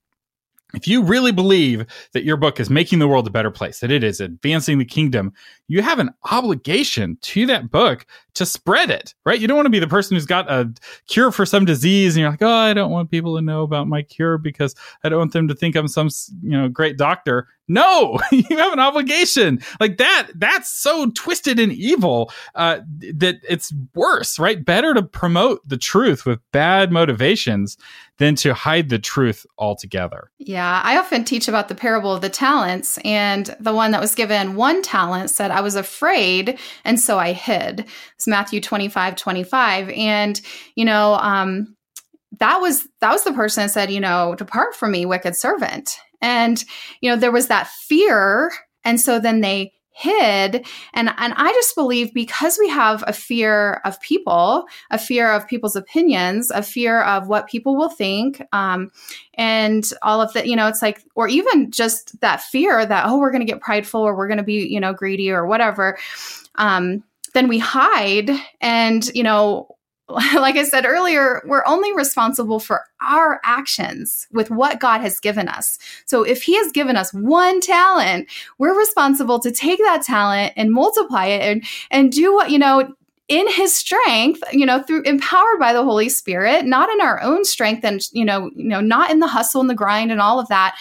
if 0.73 0.87
you 0.87 1.03
really 1.03 1.31
believe 1.31 1.85
that 2.13 2.23
your 2.23 2.37
book 2.37 2.59
is 2.59 2.69
making 2.69 2.99
the 2.99 3.07
world 3.07 3.27
a 3.27 3.31
better 3.31 3.51
place, 3.51 3.79
that 3.81 3.91
it 3.91 4.03
is 4.03 4.21
advancing 4.21 4.77
the 4.77 4.85
kingdom, 4.85 5.33
you 5.71 5.81
have 5.81 5.99
an 5.99 6.13
obligation 6.29 7.17
to 7.21 7.45
that 7.45 7.71
book 7.71 8.05
to 8.33 8.45
spread 8.45 8.89
it, 8.89 9.13
right? 9.25 9.39
You 9.39 9.47
don't 9.47 9.55
want 9.55 9.67
to 9.67 9.71
be 9.71 9.79
the 9.79 9.87
person 9.87 10.15
who's 10.15 10.25
got 10.25 10.49
a 10.51 10.71
cure 11.07 11.31
for 11.31 11.45
some 11.45 11.63
disease 11.63 12.15
and 12.15 12.21
you're 12.21 12.29
like, 12.29 12.41
oh, 12.41 12.49
I 12.49 12.73
don't 12.73 12.91
want 12.91 13.11
people 13.11 13.35
to 13.35 13.41
know 13.41 13.63
about 13.63 13.87
my 13.87 14.01
cure 14.01 14.37
because 14.37 14.75
I 15.03 15.09
don't 15.09 15.19
want 15.19 15.33
them 15.33 15.47
to 15.47 15.55
think 15.55 15.75
I'm 15.75 15.87
some, 15.87 16.09
you 16.43 16.51
know, 16.51 16.67
great 16.67 16.97
doctor. 16.97 17.47
No, 17.67 18.19
you 18.31 18.57
have 18.57 18.73
an 18.73 18.79
obligation 18.79 19.61
like 19.79 19.97
that. 19.97 20.27
That's 20.35 20.69
so 20.69 21.09
twisted 21.11 21.57
and 21.57 21.71
evil 21.71 22.31
uh, 22.55 22.79
that 23.13 23.39
it's 23.47 23.73
worse, 23.95 24.37
right? 24.39 24.63
Better 24.63 24.93
to 24.93 25.03
promote 25.03 25.65
the 25.67 25.77
truth 25.77 26.25
with 26.25 26.39
bad 26.51 26.91
motivations 26.91 27.77
than 28.17 28.35
to 28.35 28.53
hide 28.53 28.89
the 28.89 28.99
truth 28.99 29.45
altogether. 29.57 30.29
Yeah, 30.37 30.81
I 30.83 30.97
often 30.97 31.23
teach 31.23 31.47
about 31.47 31.69
the 31.69 31.75
parable 31.75 32.13
of 32.13 32.21
the 32.21 32.29
talents, 32.29 32.99
and 32.99 33.55
the 33.59 33.73
one 33.73 33.91
that 33.91 34.01
was 34.01 34.13
given 34.13 34.55
one 34.55 34.83
talent 34.83 35.31
said, 35.31 35.49
I 35.49 35.60
was 35.61 35.75
afraid, 35.75 36.59
and 36.83 36.99
so 36.99 37.17
I 37.17 37.33
hid. 37.33 37.85
It's 38.15 38.27
Matthew 38.27 38.59
25, 38.61 39.15
25. 39.15 39.89
And, 39.89 40.39
you 40.75 40.85
know, 40.85 41.15
um, 41.15 41.75
that 42.39 42.57
was 42.61 42.87
that 43.01 43.11
was 43.11 43.23
the 43.23 43.33
person 43.33 43.63
that 43.63 43.71
said, 43.71 43.91
you 43.91 43.99
know, 43.99 44.35
depart 44.35 44.75
from 44.75 44.91
me, 44.91 45.05
wicked 45.05 45.35
servant. 45.35 45.97
And, 46.21 46.63
you 47.01 47.09
know, 47.09 47.15
there 47.15 47.31
was 47.31 47.47
that 47.47 47.67
fear. 47.67 48.51
And 48.83 48.99
so 48.99 49.19
then 49.19 49.41
they 49.41 49.73
hid 50.01 50.65
and 50.93 51.09
and 51.17 51.33
I 51.37 51.51
just 51.53 51.75
believe 51.75 52.13
because 52.13 52.57
we 52.59 52.67
have 52.69 53.03
a 53.07 53.13
fear 53.13 53.81
of 53.85 53.99
people, 54.01 54.65
a 54.89 54.97
fear 54.97 55.31
of 55.31 55.47
people's 55.47 55.75
opinions, 55.75 56.51
a 56.51 56.63
fear 56.63 57.01
of 57.01 57.27
what 57.27 57.47
people 57.47 57.75
will 57.75 57.89
think, 57.89 58.41
um, 58.51 58.91
and 59.35 59.91
all 60.01 60.21
of 60.21 60.33
that, 60.33 60.47
you 60.47 60.55
know, 60.55 60.67
it's 60.67 60.81
like, 60.81 61.03
or 61.15 61.27
even 61.27 61.71
just 61.71 62.19
that 62.21 62.41
fear 62.41 62.85
that 62.85 63.05
oh, 63.07 63.17
we're 63.19 63.31
going 63.31 63.45
to 63.45 63.51
get 63.51 63.61
prideful 63.61 64.01
or 64.01 64.15
we're 64.15 64.27
going 64.27 64.37
to 64.37 64.43
be, 64.43 64.67
you 64.67 64.79
know, 64.79 64.93
greedy 64.93 65.31
or 65.31 65.45
whatever. 65.45 65.97
Um, 66.55 67.03
then 67.33 67.47
we 67.47 67.59
hide 67.59 68.29
and 68.59 69.09
you 69.15 69.23
know 69.23 69.75
like 70.35 70.55
I 70.55 70.63
said 70.63 70.85
earlier, 70.85 71.41
we're 71.45 71.65
only 71.65 71.93
responsible 71.93 72.59
for 72.59 72.83
our 73.01 73.39
actions 73.43 74.27
with 74.31 74.49
what 74.49 74.79
God 74.79 75.01
has 75.01 75.19
given 75.19 75.47
us. 75.47 75.79
So 76.05 76.23
if 76.23 76.43
He 76.43 76.55
has 76.57 76.71
given 76.71 76.95
us 76.97 77.13
one 77.13 77.61
talent, 77.61 78.27
we're 78.57 78.77
responsible 78.77 79.39
to 79.39 79.51
take 79.51 79.79
that 79.79 80.03
talent 80.03 80.53
and 80.55 80.71
multiply 80.71 81.27
it 81.27 81.41
and, 81.41 81.63
and 81.89 82.11
do 82.11 82.33
what, 82.33 82.51
you 82.51 82.59
know, 82.59 82.93
in 83.27 83.49
his 83.49 83.73
strength 83.73 84.43
you 84.51 84.65
know 84.65 84.81
through 84.81 85.03
empowered 85.03 85.57
by 85.57 85.71
the 85.71 85.83
holy 85.83 86.09
spirit 86.09 86.65
not 86.65 86.89
in 86.89 86.99
our 86.99 87.21
own 87.21 87.45
strength 87.45 87.85
and 87.85 88.01
you 88.11 88.25
know 88.25 88.51
you 88.55 88.67
know 88.67 88.81
not 88.81 89.09
in 89.09 89.21
the 89.21 89.27
hustle 89.27 89.61
and 89.61 89.69
the 89.69 89.75
grind 89.75 90.11
and 90.11 90.19
all 90.19 90.37
of 90.37 90.49
that 90.49 90.75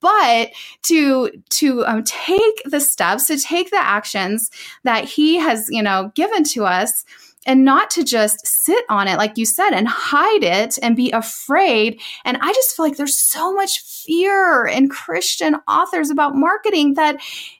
but 0.00 0.50
to 0.82 1.30
to 1.50 1.84
um, 1.84 2.02
take 2.04 2.62
the 2.64 2.80
steps 2.80 3.26
to 3.26 3.38
take 3.38 3.70
the 3.70 3.76
actions 3.76 4.50
that 4.82 5.04
he 5.04 5.36
has 5.36 5.68
you 5.68 5.82
know 5.82 6.10
given 6.14 6.42
to 6.42 6.64
us 6.64 7.04
and 7.50 7.64
not 7.64 7.90
to 7.90 8.04
just 8.04 8.46
sit 8.46 8.84
on 8.88 9.08
it 9.08 9.16
like 9.16 9.36
you 9.36 9.44
said 9.44 9.70
and 9.70 9.88
hide 9.88 10.44
it 10.44 10.78
and 10.82 10.94
be 10.94 11.10
afraid 11.10 12.00
and 12.24 12.38
i 12.40 12.52
just 12.52 12.76
feel 12.76 12.86
like 12.86 12.96
there's 12.96 13.18
so 13.18 13.52
much 13.52 13.80
fear 13.80 14.66
in 14.66 14.88
christian 14.88 15.56
authors 15.66 16.10
about 16.10 16.36
marketing 16.36 16.94
that 16.94 17.16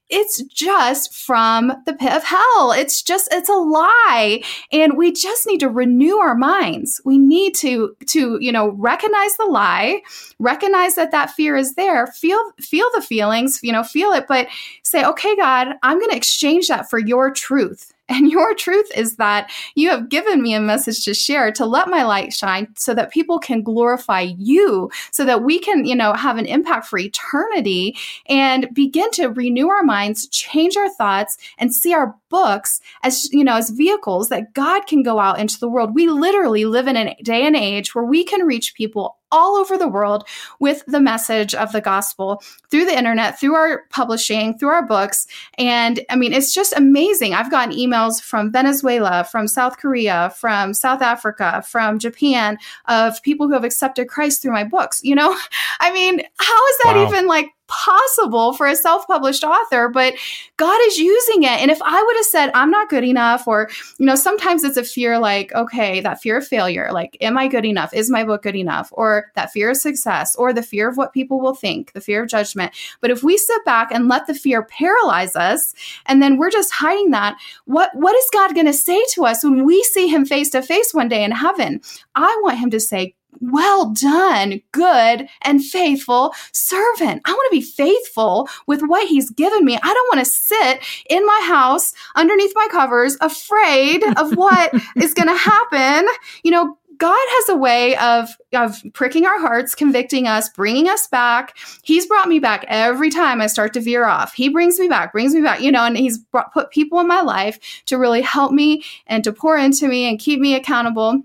it's 0.08 0.42
just 0.44 1.14
from 1.14 1.72
the 1.86 1.92
pit 1.92 2.12
of 2.12 2.24
hell. 2.24 2.72
It's 2.72 3.00
just 3.00 3.28
it's 3.30 3.48
a 3.48 3.52
lie. 3.52 4.42
And 4.72 4.96
we 4.96 5.12
just 5.12 5.46
need 5.46 5.60
to 5.60 5.68
renew 5.68 6.16
our 6.16 6.34
minds. 6.34 7.00
We 7.04 7.16
need 7.16 7.54
to 7.56 7.94
to, 8.06 8.36
you 8.40 8.50
know, 8.50 8.70
recognize 8.70 9.36
the 9.36 9.46
lie, 9.46 10.02
recognize 10.40 10.96
that 10.96 11.12
that 11.12 11.30
fear 11.30 11.54
is 11.54 11.76
there, 11.76 12.08
feel 12.08 12.40
feel 12.58 12.88
the 12.92 13.02
feelings, 13.02 13.60
you 13.62 13.70
know, 13.70 13.84
feel 13.84 14.10
it, 14.10 14.26
but 14.26 14.48
say, 14.82 15.04
"Okay, 15.04 15.36
God, 15.36 15.76
I'm 15.84 16.00
going 16.00 16.10
to 16.10 16.16
exchange 16.16 16.66
that 16.66 16.90
for 16.90 16.98
your 16.98 17.30
truth." 17.30 17.89
And 18.10 18.30
your 18.30 18.54
truth 18.54 18.90
is 18.96 19.16
that 19.16 19.50
you 19.76 19.88
have 19.88 20.08
given 20.08 20.42
me 20.42 20.52
a 20.52 20.60
message 20.60 21.04
to 21.04 21.14
share 21.14 21.52
to 21.52 21.64
let 21.64 21.88
my 21.88 22.02
light 22.02 22.32
shine 22.32 22.66
so 22.76 22.92
that 22.94 23.12
people 23.12 23.38
can 23.38 23.62
glorify 23.62 24.32
you, 24.36 24.90
so 25.12 25.24
that 25.24 25.44
we 25.44 25.60
can, 25.60 25.84
you 25.84 25.94
know, 25.94 26.12
have 26.12 26.36
an 26.36 26.46
impact 26.46 26.86
for 26.86 26.98
eternity 26.98 27.96
and 28.26 28.68
begin 28.74 29.10
to 29.12 29.28
renew 29.28 29.68
our 29.68 29.84
minds, 29.84 30.26
change 30.28 30.76
our 30.76 30.90
thoughts, 30.90 31.38
and 31.58 31.72
see 31.72 31.94
our 31.94 32.16
books 32.28 32.80
as, 33.04 33.32
you 33.32 33.44
know, 33.44 33.56
as 33.56 33.70
vehicles 33.70 34.28
that 34.28 34.54
God 34.54 34.86
can 34.86 35.04
go 35.04 35.20
out 35.20 35.38
into 35.38 35.58
the 35.60 35.68
world. 35.68 35.94
We 35.94 36.08
literally 36.08 36.64
live 36.64 36.88
in 36.88 36.96
a 36.96 37.14
day 37.22 37.46
and 37.46 37.54
age 37.54 37.94
where 37.94 38.04
we 38.04 38.24
can 38.24 38.46
reach 38.46 38.74
people 38.74 39.18
all 39.32 39.56
over 39.56 39.76
the 39.76 39.88
world 39.88 40.26
with 40.58 40.84
the 40.86 41.00
message 41.00 41.54
of 41.54 41.72
the 41.72 41.80
gospel 41.80 42.42
through 42.70 42.84
the 42.84 42.96
internet, 42.96 43.38
through 43.38 43.54
our 43.54 43.84
publishing, 43.90 44.58
through 44.58 44.68
our 44.70 44.86
books. 44.86 45.26
And 45.58 46.00
I 46.10 46.16
mean, 46.16 46.32
it's 46.32 46.52
just 46.52 46.76
amazing. 46.76 47.34
I've 47.34 47.50
gotten 47.50 47.74
emails 47.74 48.20
from 48.20 48.52
Venezuela, 48.52 49.24
from 49.24 49.48
South 49.48 49.78
Korea, 49.78 50.32
from 50.36 50.74
South 50.74 51.02
Africa, 51.02 51.62
from 51.66 51.98
Japan 51.98 52.58
of 52.86 53.22
people 53.22 53.46
who 53.46 53.54
have 53.54 53.64
accepted 53.64 54.08
Christ 54.08 54.42
through 54.42 54.52
my 54.52 54.64
books. 54.64 55.00
You 55.02 55.14
know, 55.14 55.36
I 55.80 55.92
mean, 55.92 56.20
how 56.38 56.66
is 56.68 56.78
that 56.84 56.96
wow. 56.96 57.08
even 57.08 57.26
like 57.26 57.50
possible 57.70 58.52
for 58.52 58.66
a 58.66 58.76
self 58.76 59.06
published 59.06 59.44
author, 59.44 59.88
but 59.88 60.14
God 60.56 60.78
is 60.88 60.98
using 60.98 61.44
it. 61.44 61.60
And 61.60 61.70
if 61.70 61.80
I 61.82 62.02
would 62.02 62.16
have 62.16 62.26
said, 62.26 62.50
I'm 62.52 62.70
not 62.70 62.90
good 62.90 63.04
enough, 63.04 63.46
or, 63.46 63.70
you 63.98 64.06
know, 64.06 64.16
sometimes 64.16 64.64
it's 64.64 64.76
a 64.76 64.84
fear 64.84 65.18
like, 65.18 65.52
okay, 65.54 66.00
that 66.00 66.20
fear 66.20 66.38
of 66.38 66.46
failure, 66.46 66.90
like, 66.92 67.16
am 67.20 67.38
I 67.38 67.48
good 67.48 67.64
enough? 67.64 67.94
Is 67.94 68.10
my 68.10 68.24
book 68.24 68.42
good 68.42 68.56
enough? 68.56 68.90
Or 68.92 69.30
that 69.36 69.52
fear 69.52 69.70
of 69.70 69.76
success, 69.76 70.36
or 70.36 70.52
the 70.52 70.62
fear 70.62 70.88
of 70.88 70.96
what 70.96 71.14
people 71.14 71.40
will 71.40 71.54
think, 71.54 71.92
the 71.92 72.00
fear 72.00 72.22
of 72.22 72.28
judgment. 72.28 72.72
But 73.00 73.10
if 73.10 73.22
we 73.22 73.38
sit 73.38 73.64
back 73.64 73.90
and 73.92 74.08
let 74.08 74.26
the 74.26 74.34
fear 74.34 74.64
paralyze 74.64 75.36
us, 75.36 75.74
and 76.06 76.20
then 76.20 76.36
we're 76.36 76.50
just 76.50 76.72
hiding 76.72 77.10
that, 77.12 77.36
what, 77.64 77.90
what 77.94 78.16
is 78.16 78.28
God 78.32 78.54
going 78.54 78.66
to 78.66 78.72
say 78.72 79.02
to 79.14 79.24
us 79.24 79.44
when 79.44 79.64
we 79.64 79.82
see 79.84 80.08
him 80.08 80.26
face 80.26 80.50
to 80.50 80.62
face 80.62 80.92
one 80.92 81.08
day 81.08 81.24
in 81.24 81.30
heaven? 81.30 81.80
I 82.14 82.40
want 82.42 82.58
him 82.58 82.70
to 82.70 82.80
say, 82.80 83.14
well 83.40 83.90
done, 83.92 84.60
good 84.72 85.28
and 85.42 85.64
faithful 85.64 86.34
servant. 86.52 87.22
I 87.24 87.32
want 87.32 87.50
to 87.50 87.56
be 87.56 87.62
faithful 87.62 88.48
with 88.66 88.82
what 88.82 89.08
he's 89.08 89.30
given 89.30 89.64
me. 89.64 89.76
I 89.76 89.94
don't 89.94 90.16
want 90.16 90.24
to 90.24 90.30
sit 90.30 90.80
in 91.08 91.24
my 91.24 91.40
house 91.44 91.92
underneath 92.16 92.52
my 92.54 92.68
covers 92.70 93.16
afraid 93.20 94.02
of 94.16 94.32
what 94.36 94.72
is 94.96 95.14
going 95.14 95.28
to 95.28 95.36
happen. 95.36 96.06
You 96.42 96.50
know, 96.50 96.76
God 96.98 97.16
has 97.16 97.48
a 97.48 97.56
way 97.56 97.96
of 97.96 98.28
of 98.52 98.82
pricking 98.92 99.24
our 99.24 99.40
hearts, 99.40 99.74
convicting 99.74 100.26
us, 100.26 100.50
bringing 100.50 100.86
us 100.86 101.06
back. 101.06 101.56
He's 101.82 102.06
brought 102.06 102.28
me 102.28 102.38
back 102.40 102.66
every 102.68 103.08
time 103.08 103.40
I 103.40 103.46
start 103.46 103.72
to 103.72 103.80
veer 103.80 104.04
off. 104.04 104.34
He 104.34 104.50
brings 104.50 104.78
me 104.78 104.86
back, 104.86 105.12
brings 105.12 105.34
me 105.34 105.40
back, 105.40 105.62
you 105.62 105.72
know, 105.72 105.84
and 105.84 105.96
he's 105.96 106.18
brought, 106.18 106.52
put 106.52 106.70
people 106.70 107.00
in 107.00 107.08
my 107.08 107.22
life 107.22 107.58
to 107.86 107.96
really 107.96 108.20
help 108.20 108.52
me 108.52 108.84
and 109.06 109.24
to 109.24 109.32
pour 109.32 109.56
into 109.56 109.88
me 109.88 110.06
and 110.06 110.18
keep 110.18 110.40
me 110.40 110.54
accountable 110.54 111.22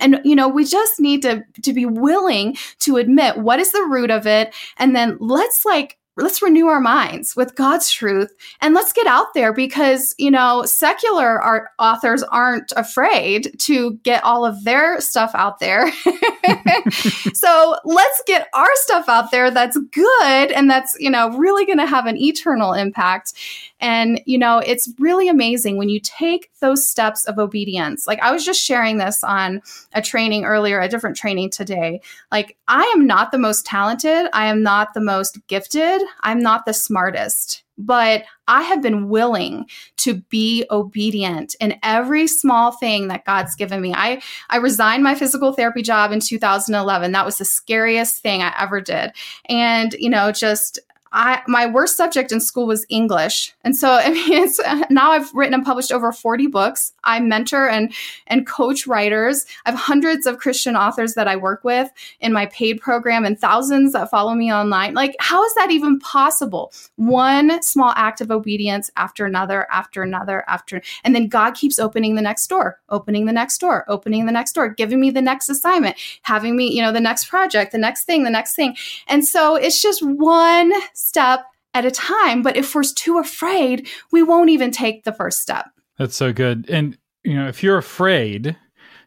and 0.00 0.20
you 0.24 0.34
know 0.34 0.48
we 0.48 0.64
just 0.64 1.00
need 1.00 1.22
to 1.22 1.42
to 1.62 1.72
be 1.72 1.86
willing 1.86 2.56
to 2.78 2.96
admit 2.96 3.38
what 3.38 3.60
is 3.60 3.72
the 3.72 3.82
root 3.84 4.10
of 4.10 4.26
it 4.26 4.54
and 4.78 4.94
then 4.94 5.16
let's 5.20 5.64
like 5.64 5.98
let's 6.16 6.42
renew 6.42 6.66
our 6.66 6.80
minds 6.80 7.34
with 7.34 7.54
God's 7.54 7.90
truth 7.90 8.30
and 8.60 8.74
let's 8.74 8.92
get 8.92 9.06
out 9.06 9.32
there 9.34 9.52
because, 9.52 10.14
you 10.18 10.30
know, 10.30 10.62
secular 10.64 11.40
art 11.40 11.68
authors 11.78 12.22
aren't 12.24 12.70
afraid 12.76 13.58
to 13.60 13.94
get 14.02 14.22
all 14.22 14.44
of 14.44 14.62
their 14.64 15.00
stuff 15.00 15.30
out 15.34 15.58
there. 15.58 15.90
so 17.32 17.78
let's 17.84 18.22
get 18.26 18.48
our 18.52 18.68
stuff 18.74 19.08
out 19.08 19.30
there 19.30 19.50
that's 19.50 19.78
good 19.90 20.52
and 20.52 20.68
that's, 20.68 20.94
you 20.98 21.10
know, 21.10 21.30
really 21.38 21.64
going 21.64 21.78
to 21.78 21.86
have 21.86 22.06
an 22.06 22.18
eternal 22.18 22.74
impact. 22.74 23.32
And, 23.82 24.22
you 24.24 24.38
know, 24.38 24.58
it's 24.58 24.88
really 24.98 25.28
amazing 25.28 25.76
when 25.76 25.88
you 25.88 26.00
take 26.00 26.50
those 26.60 26.88
steps 26.88 27.26
of 27.26 27.38
obedience. 27.38 28.06
Like 28.06 28.20
I 28.20 28.32
was 28.32 28.44
just 28.44 28.62
sharing 28.62 28.98
this 28.98 29.22
on 29.22 29.60
a 29.92 30.00
training 30.00 30.44
earlier, 30.44 30.80
a 30.80 30.88
different 30.88 31.16
training 31.16 31.50
today. 31.50 32.00
Like 32.30 32.56
I 32.68 32.84
am 32.96 33.06
not 33.06 33.32
the 33.32 33.38
most 33.38 33.66
talented, 33.66 34.28
I 34.32 34.46
am 34.46 34.62
not 34.62 34.94
the 34.94 35.00
most 35.00 35.38
gifted, 35.48 36.00
I'm 36.20 36.38
not 36.40 36.64
the 36.64 36.72
smartest 36.72 37.64
but 37.78 38.24
I 38.48 38.62
have 38.62 38.82
been 38.82 39.08
willing 39.08 39.66
to 39.98 40.14
be 40.28 40.64
obedient 40.70 41.56
in 41.60 41.78
every 41.82 42.26
small 42.26 42.72
thing 42.72 43.08
that 43.08 43.24
God's 43.24 43.54
given 43.54 43.80
me. 43.80 43.94
I 43.94 44.22
I 44.50 44.58
resigned 44.58 45.02
my 45.02 45.14
physical 45.14 45.52
therapy 45.52 45.82
job 45.82 46.12
in 46.12 46.20
2011. 46.20 47.12
That 47.12 47.24
was 47.24 47.38
the 47.38 47.44
scariest 47.44 48.22
thing 48.22 48.42
I 48.42 48.54
ever 48.58 48.80
did. 48.80 49.12
And 49.48 49.94
you 49.94 50.10
know, 50.10 50.32
just 50.32 50.78
I 51.12 51.42
my 51.46 51.66
worst 51.66 51.96
subject 51.96 52.32
in 52.32 52.40
school 52.40 52.66
was 52.66 52.86
English, 52.88 53.54
and 53.62 53.76
so 53.76 53.90
I 54.02 54.10
mean, 54.10 54.32
it's 54.32 54.60
now 54.90 55.12
I've 55.12 55.32
written 55.34 55.54
and 55.54 55.64
published 55.64 55.92
over 55.92 56.12
forty 56.12 56.46
books. 56.46 56.92
I 57.04 57.20
mentor 57.20 57.68
and 57.68 57.92
and 58.26 58.46
coach 58.46 58.86
writers. 58.86 59.44
I 59.66 59.70
have 59.70 59.78
hundreds 59.78 60.26
of 60.26 60.38
Christian 60.38 60.76
authors 60.76 61.14
that 61.14 61.28
I 61.28 61.36
work 61.36 61.64
with 61.64 61.90
in 62.20 62.32
my 62.32 62.46
paid 62.46 62.80
program, 62.80 63.24
and 63.24 63.38
thousands 63.38 63.92
that 63.92 64.10
follow 64.10 64.34
me 64.34 64.52
online. 64.52 64.94
Like, 64.94 65.14
how 65.20 65.44
is 65.44 65.54
that 65.54 65.70
even 65.70 65.98
possible? 65.98 66.72
One 66.96 67.62
small 67.62 67.92
act 67.96 68.20
of 68.20 68.30
obedience 68.30 68.90
after 68.96 69.26
another, 69.26 69.66
after 69.70 70.02
another, 70.02 70.44
after, 70.48 70.82
and 71.04 71.14
then 71.14 71.28
God 71.28 71.54
keeps 71.54 71.78
opening 71.78 72.14
the 72.14 72.22
next 72.22 72.46
door, 72.46 72.80
opening 72.88 73.26
the 73.26 73.32
next 73.32 73.58
door, 73.58 73.84
opening 73.88 74.26
the 74.26 74.32
next 74.32 74.52
door, 74.52 74.68
giving 74.68 75.00
me 75.00 75.10
the 75.10 75.22
next 75.22 75.48
assignment, 75.48 75.96
having 76.22 76.56
me, 76.56 76.72
you 76.72 76.80
know, 76.80 76.92
the 76.92 77.00
next 77.00 77.26
project, 77.28 77.72
the 77.72 77.78
next 77.78 78.04
thing, 78.04 78.24
the 78.24 78.30
next 78.30 78.54
thing, 78.54 78.76
and 79.08 79.26
so 79.26 79.56
it's 79.56 79.82
just 79.82 80.02
one 80.02 80.72
step 81.06 81.44
at 81.74 81.84
a 81.84 81.90
time. 81.90 82.42
But 82.42 82.56
if 82.56 82.74
we're 82.74 82.82
too 82.82 83.18
afraid, 83.18 83.88
we 84.10 84.22
won't 84.22 84.50
even 84.50 84.70
take 84.70 85.04
the 85.04 85.12
first 85.12 85.40
step. 85.40 85.66
That's 85.98 86.16
so 86.16 86.32
good. 86.32 86.68
And, 86.68 86.98
you 87.24 87.34
know, 87.34 87.48
if 87.48 87.62
you're 87.62 87.78
afraid, 87.78 88.56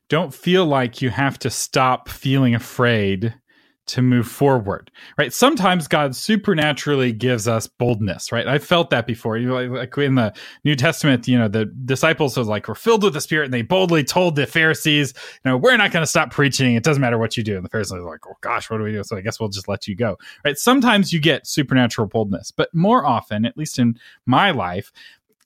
don't 0.10 0.34
feel 0.34 0.66
like 0.66 1.02
you 1.02 1.10
have 1.10 1.40
to 1.40 1.50
stop 1.50 2.10
feeling 2.10 2.54
afraid 2.56 3.34
to 3.88 4.02
move 4.02 4.28
forward, 4.28 4.90
right? 5.18 5.32
Sometimes 5.32 5.88
God 5.88 6.16
supernaturally 6.16 7.12
gives 7.12 7.48
us 7.48 7.68
boldness, 7.68 8.32
right? 8.32 8.48
I 8.48 8.58
felt 8.58 8.90
that 8.90 9.06
before. 9.06 9.38
You 9.38 9.48
know, 9.48 9.64
like 9.66 9.98
in 9.98 10.16
the 10.16 10.34
New 10.64 10.76
Testament, 10.76 11.28
you 11.28 11.38
know, 11.38 11.48
the 11.48 11.66
disciples 11.66 12.38
was 12.38 12.48
like 12.48 12.68
were 12.68 12.76
filled 12.76 13.04
with 13.04 13.14
the 13.14 13.22
Spirit, 13.22 13.46
and 13.46 13.54
they 13.54 13.62
boldly 13.62 14.04
told 14.04 14.36
the 14.36 14.48
Pharisees, 14.48 15.14
"You 15.44 15.52
know, 15.52 15.58
we're 15.58 15.78
not 15.78 15.92
going 15.92 16.04
to 16.04 16.08
stop 16.08 16.32
preaching. 16.32 16.76
It 16.76 16.84
doesn't 16.84 17.02
matter 17.02 17.18
what 17.18 17.38
you 17.38 17.44
do." 17.44 17.56
And 17.56 17.66
the 17.66 17.70
Pharisees 17.70 18.00
were 18.00 18.10
like, 18.10 18.26
"Oh 18.28 18.38
gosh, 18.42 18.70
what 18.70 18.78
do 18.78 18.84
we 18.84 18.92
do?" 18.92 19.04
So 19.04 19.18
I 19.18 19.22
guess 19.22 19.40
we'll 19.40 19.50
just 19.50 19.68
let 19.68 19.88
you 19.88 19.96
go, 19.96 20.18
right? 20.44 20.58
Sometimes 20.58 21.14
you 21.14 21.20
get 21.20 21.46
supernatural 21.46 22.08
boldness, 22.08 22.52
but 22.52 22.74
more 22.74 23.06
often, 23.06 23.46
at 23.46 23.58
least 23.58 23.78
in 23.78 24.00
my 24.26 24.52
life, 24.52 24.92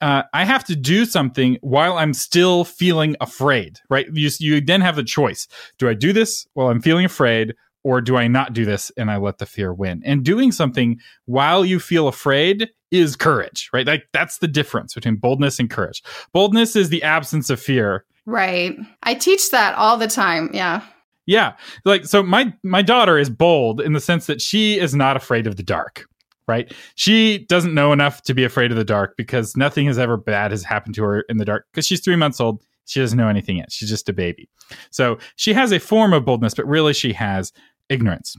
uh, 0.02 0.24
I 0.34 0.46
have 0.46 0.64
to 0.66 0.76
do 0.76 1.06
something 1.06 1.58
while 1.62 1.98
I'm 1.98 2.14
still 2.14 2.64
feeling 2.64 3.16
afraid, 3.20 3.80
right? 3.90 4.08
You, 4.14 4.30
you 4.40 4.62
then 4.62 4.82
have 4.82 4.96
the 4.96 5.04
choice. 5.04 5.48
Do 5.78 5.90
I 5.90 5.94
do 5.94 6.14
this 6.14 6.48
while 6.54 6.70
I'm 6.70 6.82
feeling 6.82 7.06
afraid 7.06 7.54
or 7.84 8.02
do 8.02 8.18
I 8.18 8.28
not 8.28 8.54
do 8.54 8.66
this 8.66 8.92
and 8.98 9.10
I 9.10 9.18
let 9.18 9.38
the 9.38 9.46
fear 9.46 9.74
win? 9.74 10.02
And 10.06 10.24
doing 10.24 10.52
something 10.52 11.00
while 11.26 11.66
you 11.66 11.80
feel 11.80 12.08
afraid 12.08 12.70
is 12.92 13.16
courage, 13.16 13.70
right? 13.72 13.86
Like 13.86 14.06
that's 14.14 14.40
the 14.40 14.48
difference 14.48 14.94
between 14.94 15.16
boldness 15.16 15.60
and 15.60 15.70
courage. 15.70 16.02
Boldness 16.34 16.76
is 16.76 16.90
the 16.90 17.04
absence 17.04 17.50
of 17.50 17.62
fear. 17.62 18.06
Right. 18.26 18.78
I 19.04 19.14
teach 19.14 19.52
that 19.52 19.76
all 19.76 19.98
the 19.98 20.08
time. 20.08 20.50
Yeah. 20.54 20.84
Yeah. 21.26 21.54
Like 21.86 22.06
so 22.06 22.24
my 22.24 22.54
my 22.64 22.82
daughter 22.82 23.18
is 23.18 23.30
bold 23.30 23.80
in 23.82 23.94
the 23.94 24.00
sense 24.00 24.26
that 24.26 24.42
she 24.42 24.80
is 24.80 24.96
not 24.96 25.16
afraid 25.16 25.48
of 25.48 25.56
the 25.56 25.64
dark. 25.64 26.06
Right? 26.48 26.74
She 26.96 27.46
doesn't 27.48 27.76
know 27.76 27.94
enough 27.94 28.24
to 28.24 28.34
be 28.34 28.44
afraid 28.44 28.72
of 28.72 28.78
the 28.78 28.84
dark 28.84 29.14
because 29.16 29.56
nothing 29.56 29.86
has 29.86 30.00
ever 30.00 30.18
bad 30.18 30.50
has 30.50 30.64
happened 30.64 30.96
to 30.96 31.04
her 31.04 31.22
in 31.30 31.38
the 31.38 31.46
dark 31.46 31.68
because 31.72 31.86
she's 31.86 32.04
3 32.04 32.16
months 32.16 32.40
old. 32.40 32.64
She 32.90 33.00
doesn't 33.00 33.18
know 33.18 33.28
anything 33.28 33.58
yet. 33.58 33.72
She's 33.72 33.90
just 33.90 34.10
a 34.10 34.14
baby. 34.14 34.50
So 34.90 35.20
she 35.36 35.54
has 35.54 35.72
a 35.72 35.80
form 35.80 36.14
of 36.14 36.26
boldness, 36.26 36.56
but 36.56 36.68
really 36.68 36.94
she 36.94 37.14
has 37.14 37.54
ignorance. 37.90 38.36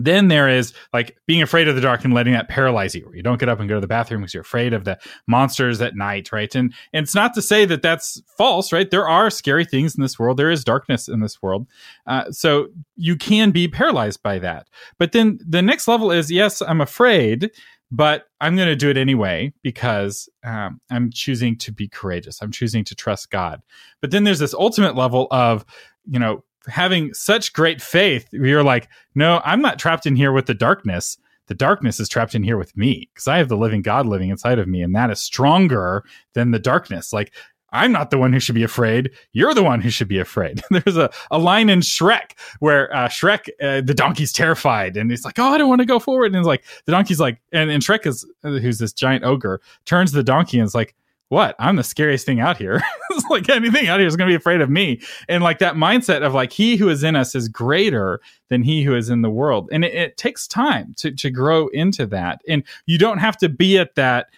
Then 0.00 0.28
there 0.28 0.48
is 0.48 0.74
like 0.92 1.16
being 1.26 1.42
afraid 1.42 1.66
of 1.66 1.74
the 1.74 1.80
dark 1.80 2.04
and 2.04 2.14
letting 2.14 2.32
that 2.32 2.48
paralyze 2.48 2.94
you, 2.94 3.10
you 3.14 3.22
don't 3.22 3.40
get 3.40 3.48
up 3.48 3.58
and 3.58 3.68
go 3.68 3.74
to 3.76 3.80
the 3.80 3.88
bathroom 3.88 4.20
because 4.20 4.32
you're 4.32 4.42
afraid 4.42 4.72
of 4.72 4.84
the 4.84 4.98
monsters 5.26 5.80
at 5.80 5.96
night, 5.96 6.30
right? 6.30 6.54
And, 6.54 6.72
and 6.92 7.02
it's 7.02 7.14
not 7.14 7.34
to 7.34 7.42
say 7.42 7.64
that 7.64 7.82
that's 7.82 8.22
false, 8.36 8.72
right? 8.72 8.90
There 8.90 9.08
are 9.08 9.30
scary 9.30 9.64
things 9.64 9.96
in 9.96 10.02
this 10.02 10.18
world. 10.18 10.36
There 10.36 10.50
is 10.50 10.62
darkness 10.62 11.08
in 11.08 11.20
this 11.20 11.42
world. 11.42 11.66
Uh, 12.06 12.30
so 12.30 12.68
you 12.96 13.16
can 13.16 13.50
be 13.50 13.66
paralyzed 13.66 14.22
by 14.22 14.38
that. 14.38 14.68
But 14.98 15.12
then 15.12 15.40
the 15.44 15.62
next 15.62 15.88
level 15.88 16.12
is 16.12 16.30
yes, 16.30 16.62
I'm 16.62 16.80
afraid, 16.80 17.50
but 17.90 18.26
I'm 18.40 18.56
going 18.56 18.68
to 18.68 18.76
do 18.76 18.90
it 18.90 18.96
anyway 18.96 19.52
because 19.62 20.28
um, 20.44 20.80
I'm 20.90 21.10
choosing 21.10 21.56
to 21.58 21.72
be 21.72 21.88
courageous. 21.88 22.42
I'm 22.42 22.52
choosing 22.52 22.84
to 22.84 22.94
trust 22.94 23.30
God. 23.30 23.62
But 24.00 24.10
then 24.10 24.24
there's 24.24 24.38
this 24.38 24.54
ultimate 24.54 24.94
level 24.94 25.26
of, 25.30 25.64
you 26.06 26.18
know, 26.18 26.44
having 26.66 27.14
such 27.14 27.52
great 27.52 27.80
faith, 27.80 28.28
you're 28.32 28.62
like, 28.62 28.88
no, 29.14 29.40
I'm 29.44 29.62
not 29.62 29.78
trapped 29.78 30.06
in 30.06 30.16
here 30.16 30.32
with 30.32 30.46
the 30.46 30.54
darkness. 30.54 31.16
The 31.46 31.54
darkness 31.54 31.98
is 31.98 32.10
trapped 32.10 32.34
in 32.34 32.42
here 32.42 32.58
with 32.58 32.76
me 32.76 33.08
because 33.12 33.26
I 33.26 33.38
have 33.38 33.48
the 33.48 33.56
living 33.56 33.80
God 33.80 34.04
living 34.04 34.28
inside 34.28 34.58
of 34.58 34.68
me, 34.68 34.82
and 34.82 34.94
that 34.94 35.10
is 35.10 35.18
stronger 35.18 36.04
than 36.34 36.50
the 36.50 36.58
darkness. 36.58 37.10
Like, 37.10 37.32
I'm 37.72 37.92
not 37.92 38.10
the 38.10 38.18
one 38.18 38.32
who 38.32 38.40
should 38.40 38.54
be 38.54 38.62
afraid. 38.62 39.10
You're 39.32 39.54
the 39.54 39.62
one 39.62 39.80
who 39.80 39.90
should 39.90 40.08
be 40.08 40.18
afraid. 40.18 40.62
There's 40.70 40.96
a, 40.96 41.10
a 41.30 41.38
line 41.38 41.68
in 41.68 41.80
Shrek 41.80 42.32
where 42.60 42.94
uh, 42.94 43.08
Shrek, 43.08 43.48
uh, 43.60 43.82
the 43.82 43.94
donkey's 43.94 44.32
terrified 44.32 44.96
and 44.96 45.10
he's 45.10 45.24
like, 45.24 45.38
Oh, 45.38 45.48
I 45.48 45.58
don't 45.58 45.68
want 45.68 45.80
to 45.80 45.86
go 45.86 45.98
forward. 45.98 46.26
And 46.26 46.36
it's 46.36 46.46
like, 46.46 46.64
the 46.86 46.92
donkey's 46.92 47.20
like, 47.20 47.40
and, 47.52 47.70
and 47.70 47.82
Shrek 47.82 48.06
is, 48.06 48.26
uh, 48.44 48.50
who's 48.50 48.78
this 48.78 48.92
giant 48.92 49.24
ogre, 49.24 49.60
turns 49.84 50.12
the 50.12 50.22
donkey 50.22 50.58
and 50.58 50.66
is 50.66 50.74
like, 50.74 50.94
what 51.30 51.54
i'm 51.58 51.76
the 51.76 51.84
scariest 51.84 52.24
thing 52.24 52.40
out 52.40 52.56
here 52.56 52.82
it's 53.10 53.28
like 53.28 53.48
anything 53.48 53.88
out 53.88 54.00
here 54.00 54.08
is 54.08 54.16
going 54.16 54.26
to 54.26 54.32
be 54.32 54.36
afraid 54.36 54.60
of 54.60 54.70
me 54.70 55.00
and 55.28 55.42
like 55.42 55.58
that 55.58 55.74
mindset 55.74 56.22
of 56.22 56.34
like 56.34 56.52
he 56.52 56.76
who 56.76 56.88
is 56.88 57.02
in 57.02 57.14
us 57.14 57.34
is 57.34 57.48
greater 57.48 58.20
than 58.48 58.62
he 58.62 58.82
who 58.82 58.94
is 58.94 59.10
in 59.10 59.22
the 59.22 59.30
world 59.30 59.68
and 59.70 59.84
it, 59.84 59.94
it 59.94 60.16
takes 60.16 60.46
time 60.46 60.94
to, 60.96 61.10
to 61.10 61.30
grow 61.30 61.68
into 61.68 62.06
that 62.06 62.40
and 62.48 62.64
you 62.86 62.98
don't 62.98 63.18
have 63.18 63.36
to 63.36 63.48
be 63.48 63.78
at 63.78 63.94
that 63.94 64.28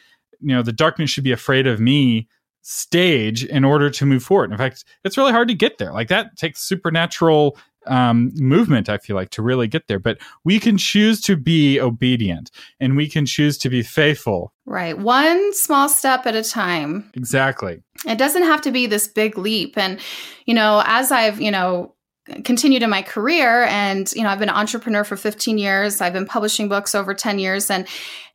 you 0.40 0.54
know 0.54 0.62
the 0.62 0.72
darkness 0.72 1.10
should 1.10 1.24
be 1.24 1.32
afraid 1.32 1.66
of 1.66 1.80
me 1.80 2.26
stage 2.62 3.44
in 3.44 3.64
order 3.64 3.90
to 3.90 4.04
move 4.04 4.22
forward 4.22 4.52
in 4.52 4.58
fact 4.58 4.84
it's 5.04 5.16
really 5.16 5.32
hard 5.32 5.48
to 5.48 5.54
get 5.54 5.78
there 5.78 5.92
like 5.92 6.08
that 6.08 6.36
takes 6.36 6.60
supernatural 6.60 7.56
um, 7.86 8.32
movement, 8.36 8.88
I 8.88 8.98
feel 8.98 9.16
like, 9.16 9.30
to 9.30 9.42
really 9.42 9.68
get 9.68 9.86
there. 9.86 9.98
But 9.98 10.18
we 10.44 10.58
can 10.58 10.76
choose 10.76 11.20
to 11.22 11.36
be 11.36 11.80
obedient 11.80 12.50
and 12.78 12.96
we 12.96 13.08
can 13.08 13.26
choose 13.26 13.58
to 13.58 13.70
be 13.70 13.82
faithful. 13.82 14.52
Right. 14.66 14.98
One 14.98 15.54
small 15.54 15.88
step 15.88 16.26
at 16.26 16.34
a 16.34 16.44
time. 16.44 17.10
Exactly. 17.14 17.82
It 18.06 18.18
doesn't 18.18 18.44
have 18.44 18.60
to 18.62 18.70
be 18.70 18.86
this 18.86 19.08
big 19.08 19.36
leap. 19.38 19.76
And, 19.76 20.00
you 20.46 20.54
know, 20.54 20.82
as 20.86 21.10
I've, 21.10 21.40
you 21.40 21.50
know, 21.50 21.94
continued 22.44 22.83
in 22.83 22.90
my 22.90 23.02
career. 23.02 23.64
And 23.64 24.11
you 24.12 24.22
know 24.22 24.28
i've 24.28 24.38
been 24.38 24.48
an 24.48 24.54
entrepreneur 24.54 25.04
for 25.04 25.16
15 25.16 25.59
years. 25.59 26.00
I've 26.00 26.12
been 26.12 26.26
publishing 26.26 26.68
books 26.68 26.94
over 26.94 27.14
10 27.14 27.38
years. 27.38 27.70
And 27.70 27.87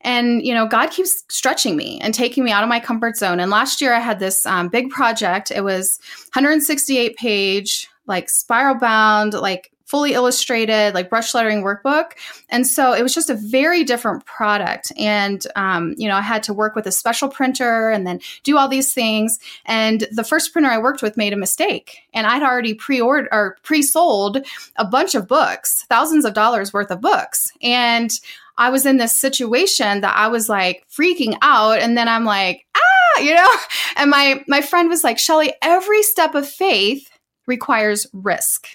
and 0.02 0.46
you 0.46 0.54
know 0.54 0.68
god 0.68 0.92
keeps 0.92 1.24
stretching 1.30 1.76
me 1.76 2.00
and 2.02 2.14
taking 2.14 2.44
me 2.44 2.52
out 2.52 2.64
of 2.64 2.70
my 2.70 2.80
comfort 2.80 3.18
zone. 3.18 3.40
And 3.40 3.52
last 3.52 3.82
year 3.82 3.94
i 3.94 4.00
had 4.00 4.20
this 4.20 4.46
um, 4.46 4.68
big 4.70 4.90
project. 4.90 5.52
It 5.52 5.64
was 5.64 6.00
168 6.34 7.16
page 7.16 7.88
like 8.08 8.30
spiral 8.30 8.76
bound, 8.76 9.34
like 9.34 9.72
fully 9.86 10.14
illustrated, 10.14 10.94
like 10.94 11.10
brush 11.10 11.34
lettering 11.34 11.64
workbook. 11.64 12.14
And 12.50 12.68
so 12.68 12.94
it 12.94 13.04
was 13.04 13.14
just 13.14 13.30
a 13.30 13.36
very 13.36 13.84
different 13.84 14.26
product. 14.26 14.92
And, 14.98 15.46
um, 15.56 15.94
you 15.98 16.08
know, 16.08 16.16
I 16.16 16.22
had 16.22 16.44
to 16.44 16.54
work 16.54 16.76
with 16.76 16.88
a 16.88 16.92
special 16.92 17.30
printer 17.30 17.90
and 17.90 18.06
then 18.06 18.20
do 18.44 18.58
all 18.58 18.68
these 18.68 18.94
things. 18.94 19.40
And 19.66 20.08
the 20.12 20.24
first 20.24 20.52
printer 20.52 20.70
I 20.70 20.80
worked 20.80 21.02
with 21.02 21.18
made 21.18 21.34
a 21.34 21.38
mistake. 21.38 22.00
And 22.14 22.26
I'd 22.26 22.44
already 22.44 22.74
pre 22.74 23.00
ordered 23.00 23.30
or 23.32 23.58
pre 23.62 23.82
sold 23.82 24.46
a 24.76 24.86
bunch 24.86 25.14
of 25.14 25.28
books, 25.28 25.86
thousands 25.88 26.26
of 26.26 26.34
dollars 26.34 26.74
worth 26.74 26.90
of 26.90 27.02
books. 27.02 27.52
And 27.62 28.12
I 28.58 28.70
was 28.70 28.86
in 28.86 28.98
this 28.98 29.18
situation 29.18 30.02
that 30.02 30.16
I 30.16 30.28
was 30.28 30.50
like 30.50 30.86
freaking 30.90 31.38
out. 31.42 31.80
And 31.80 31.98
then 31.98 32.08
I'm 32.08 32.26
like, 32.26 32.66
ah, 32.76 33.22
you 33.22 33.36
know, 33.36 33.56
and 33.98 34.10
my, 34.10 34.44
my 34.48 34.62
friend 34.62 34.90
was 34.90 35.04
like, 35.04 35.20
Shelley, 35.20 35.54
every 35.62 36.02
step 36.02 36.36
of 36.36 36.48
faith 36.48 37.10
requires 37.48 38.08
risk. 38.14 38.68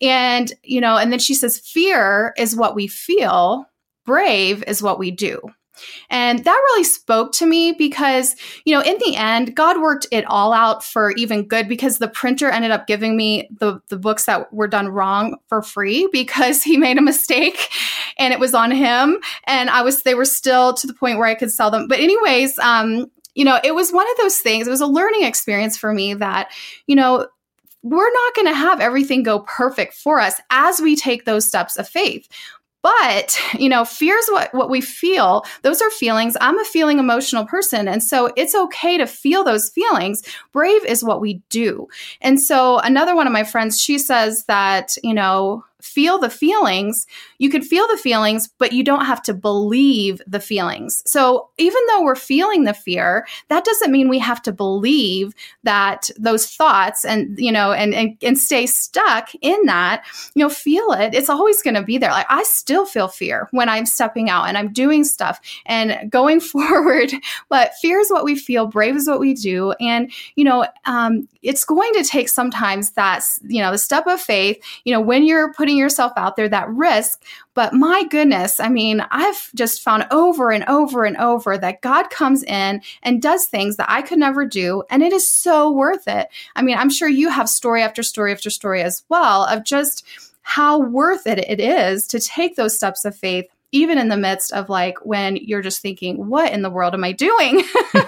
And, 0.00 0.52
you 0.62 0.80
know, 0.80 0.96
and 0.96 1.12
then 1.12 1.18
she 1.18 1.34
says, 1.34 1.58
fear 1.58 2.34
is 2.36 2.56
what 2.56 2.74
we 2.74 2.86
feel, 2.86 3.66
brave 4.04 4.62
is 4.66 4.82
what 4.82 4.98
we 4.98 5.10
do. 5.10 5.40
And 6.10 6.44
that 6.44 6.62
really 6.66 6.84
spoke 6.84 7.32
to 7.32 7.46
me 7.46 7.72
because, 7.72 8.36
you 8.64 8.74
know, 8.74 8.80
in 8.80 8.96
the 8.98 9.16
end, 9.16 9.56
God 9.56 9.80
worked 9.80 10.06
it 10.12 10.24
all 10.26 10.52
out 10.52 10.84
for 10.84 11.10
even 11.12 11.46
good 11.46 11.68
because 11.68 11.98
the 11.98 12.08
printer 12.08 12.48
ended 12.48 12.70
up 12.70 12.86
giving 12.86 13.16
me 13.16 13.48
the, 13.58 13.80
the 13.88 13.96
books 13.96 14.26
that 14.26 14.52
were 14.52 14.68
done 14.68 14.88
wrong 14.88 15.36
for 15.48 15.62
free 15.62 16.08
because 16.12 16.62
he 16.62 16.76
made 16.76 16.98
a 16.98 17.02
mistake 17.02 17.70
and 18.18 18.32
it 18.32 18.40
was 18.40 18.54
on 18.54 18.70
him. 18.70 19.18
And 19.44 19.70
I 19.70 19.82
was, 19.82 20.02
they 20.02 20.14
were 20.14 20.24
still 20.24 20.74
to 20.74 20.86
the 20.86 20.94
point 20.94 21.18
where 21.18 21.28
I 21.28 21.34
could 21.34 21.50
sell 21.50 21.70
them. 21.70 21.88
But, 21.88 22.00
anyways, 22.00 22.58
um, 22.60 23.10
you 23.34 23.44
know, 23.44 23.58
it 23.64 23.74
was 23.74 23.92
one 23.92 24.08
of 24.08 24.16
those 24.18 24.38
things, 24.38 24.66
it 24.66 24.70
was 24.70 24.80
a 24.80 24.86
learning 24.86 25.24
experience 25.24 25.76
for 25.76 25.92
me 25.92 26.14
that, 26.14 26.52
you 26.86 26.94
know, 26.94 27.26
we're 27.84 28.12
not 28.12 28.34
going 28.34 28.46
to 28.48 28.54
have 28.54 28.80
everything 28.80 29.22
go 29.22 29.40
perfect 29.40 29.94
for 29.94 30.18
us 30.18 30.40
as 30.50 30.80
we 30.80 30.96
take 30.96 31.24
those 31.24 31.46
steps 31.46 31.76
of 31.76 31.86
faith. 31.86 32.28
But, 32.82 33.38
you 33.58 33.68
know, 33.68 33.84
fear 33.84 34.16
is 34.18 34.28
what, 34.28 34.52
what 34.52 34.68
we 34.68 34.80
feel. 34.80 35.44
Those 35.62 35.80
are 35.80 35.90
feelings. 35.90 36.36
I'm 36.40 36.58
a 36.58 36.64
feeling 36.64 36.98
emotional 36.98 37.46
person. 37.46 37.88
And 37.88 38.02
so 38.02 38.30
it's 38.36 38.54
okay 38.54 38.98
to 38.98 39.06
feel 39.06 39.44
those 39.44 39.70
feelings. 39.70 40.22
Brave 40.52 40.84
is 40.84 41.04
what 41.04 41.20
we 41.20 41.42
do. 41.48 41.88
And 42.20 42.40
so 42.40 42.78
another 42.80 43.14
one 43.14 43.26
of 43.26 43.32
my 43.32 43.44
friends, 43.44 43.80
she 43.80 43.98
says 43.98 44.44
that, 44.46 44.96
you 45.02 45.14
know, 45.14 45.64
feel 45.94 46.18
the 46.18 46.30
feelings, 46.30 47.06
you 47.38 47.50
can 47.50 47.62
feel 47.62 47.86
the 47.88 47.96
feelings, 47.96 48.48
but 48.58 48.72
you 48.72 48.82
don't 48.82 49.04
have 49.04 49.22
to 49.22 49.34
believe 49.34 50.20
the 50.26 50.40
feelings. 50.40 51.02
So 51.06 51.50
even 51.58 51.80
though 51.88 52.02
we're 52.02 52.14
feeling 52.14 52.64
the 52.64 52.74
fear, 52.74 53.26
that 53.48 53.64
doesn't 53.64 53.92
mean 53.92 54.08
we 54.08 54.18
have 54.18 54.40
to 54.42 54.52
believe 54.52 55.34
that 55.64 56.10
those 56.18 56.46
thoughts 56.48 57.04
and, 57.04 57.38
you 57.38 57.52
know, 57.52 57.72
and, 57.72 57.94
and, 57.94 58.16
and 58.22 58.38
stay 58.38 58.66
stuck 58.66 59.30
in 59.42 59.66
that, 59.66 60.04
you 60.34 60.42
know, 60.42 60.48
feel 60.48 60.92
it. 60.92 61.14
It's 61.14 61.28
always 61.28 61.62
going 61.62 61.74
to 61.74 61.82
be 61.82 61.98
there. 61.98 62.10
Like 62.10 62.26
I 62.28 62.44
still 62.44 62.86
feel 62.86 63.08
fear 63.08 63.48
when 63.50 63.68
I'm 63.68 63.86
stepping 63.86 64.30
out 64.30 64.48
and 64.48 64.56
I'm 64.56 64.72
doing 64.72 65.04
stuff 65.04 65.40
and 65.66 66.10
going 66.10 66.40
forward. 66.54 67.12
But 67.48 67.74
fear 67.82 68.00
is 68.00 68.10
what 68.10 68.24
we 68.24 68.36
feel, 68.36 68.66
brave 68.66 68.96
is 68.96 69.08
what 69.08 69.20
we 69.20 69.34
do. 69.34 69.72
And, 69.80 70.10
you 70.36 70.44
know, 70.44 70.66
um, 70.86 71.28
it's 71.42 71.64
going 71.64 71.92
to 71.94 72.04
take 72.04 72.28
sometimes 72.28 72.92
that, 72.92 73.22
you 73.42 73.60
know, 73.60 73.70
the 73.70 73.78
step 73.78 74.06
of 74.06 74.20
faith, 74.20 74.58
you 74.84 74.92
know, 74.92 75.00
when 75.00 75.24
you're 75.24 75.52
putting 75.52 75.74
putting 75.74 75.78
yourself 75.84 76.12
out 76.16 76.36
there, 76.36 76.48
that 76.48 76.68
risk. 76.70 77.22
But 77.54 77.72
my 77.72 78.04
goodness, 78.10 78.58
I 78.58 78.68
mean, 78.68 79.04
I've 79.10 79.54
just 79.54 79.82
found 79.82 80.06
over 80.10 80.50
and 80.50 80.64
over 80.64 81.04
and 81.04 81.16
over 81.18 81.56
that 81.58 81.82
God 81.82 82.10
comes 82.10 82.42
in 82.42 82.82
and 83.02 83.22
does 83.22 83.44
things 83.44 83.76
that 83.76 83.90
I 83.90 84.02
could 84.02 84.18
never 84.18 84.44
do. 84.44 84.82
And 84.90 85.02
it 85.02 85.12
is 85.12 85.28
so 85.28 85.70
worth 85.70 86.08
it. 86.08 86.28
I 86.56 86.62
mean, 86.62 86.76
I'm 86.76 86.90
sure 86.90 87.08
you 87.08 87.28
have 87.28 87.48
story 87.48 87.82
after 87.82 88.02
story 88.02 88.32
after 88.32 88.50
story 88.50 88.82
as 88.82 89.04
well 89.08 89.44
of 89.44 89.64
just 89.64 90.04
how 90.42 90.78
worth 90.78 91.26
it 91.26 91.38
it 91.38 91.60
is 91.60 92.06
to 92.06 92.20
take 92.20 92.56
those 92.56 92.76
steps 92.76 93.04
of 93.04 93.16
faith 93.16 93.46
even 93.74 93.98
in 93.98 94.08
the 94.08 94.16
midst 94.16 94.52
of 94.52 94.68
like 94.68 94.96
when 95.04 95.36
you're 95.36 95.60
just 95.60 95.82
thinking, 95.82 96.28
what 96.28 96.52
in 96.52 96.62
the 96.62 96.70
world 96.70 96.94
am 96.94 97.02
I 97.02 97.10
doing? 97.10 97.64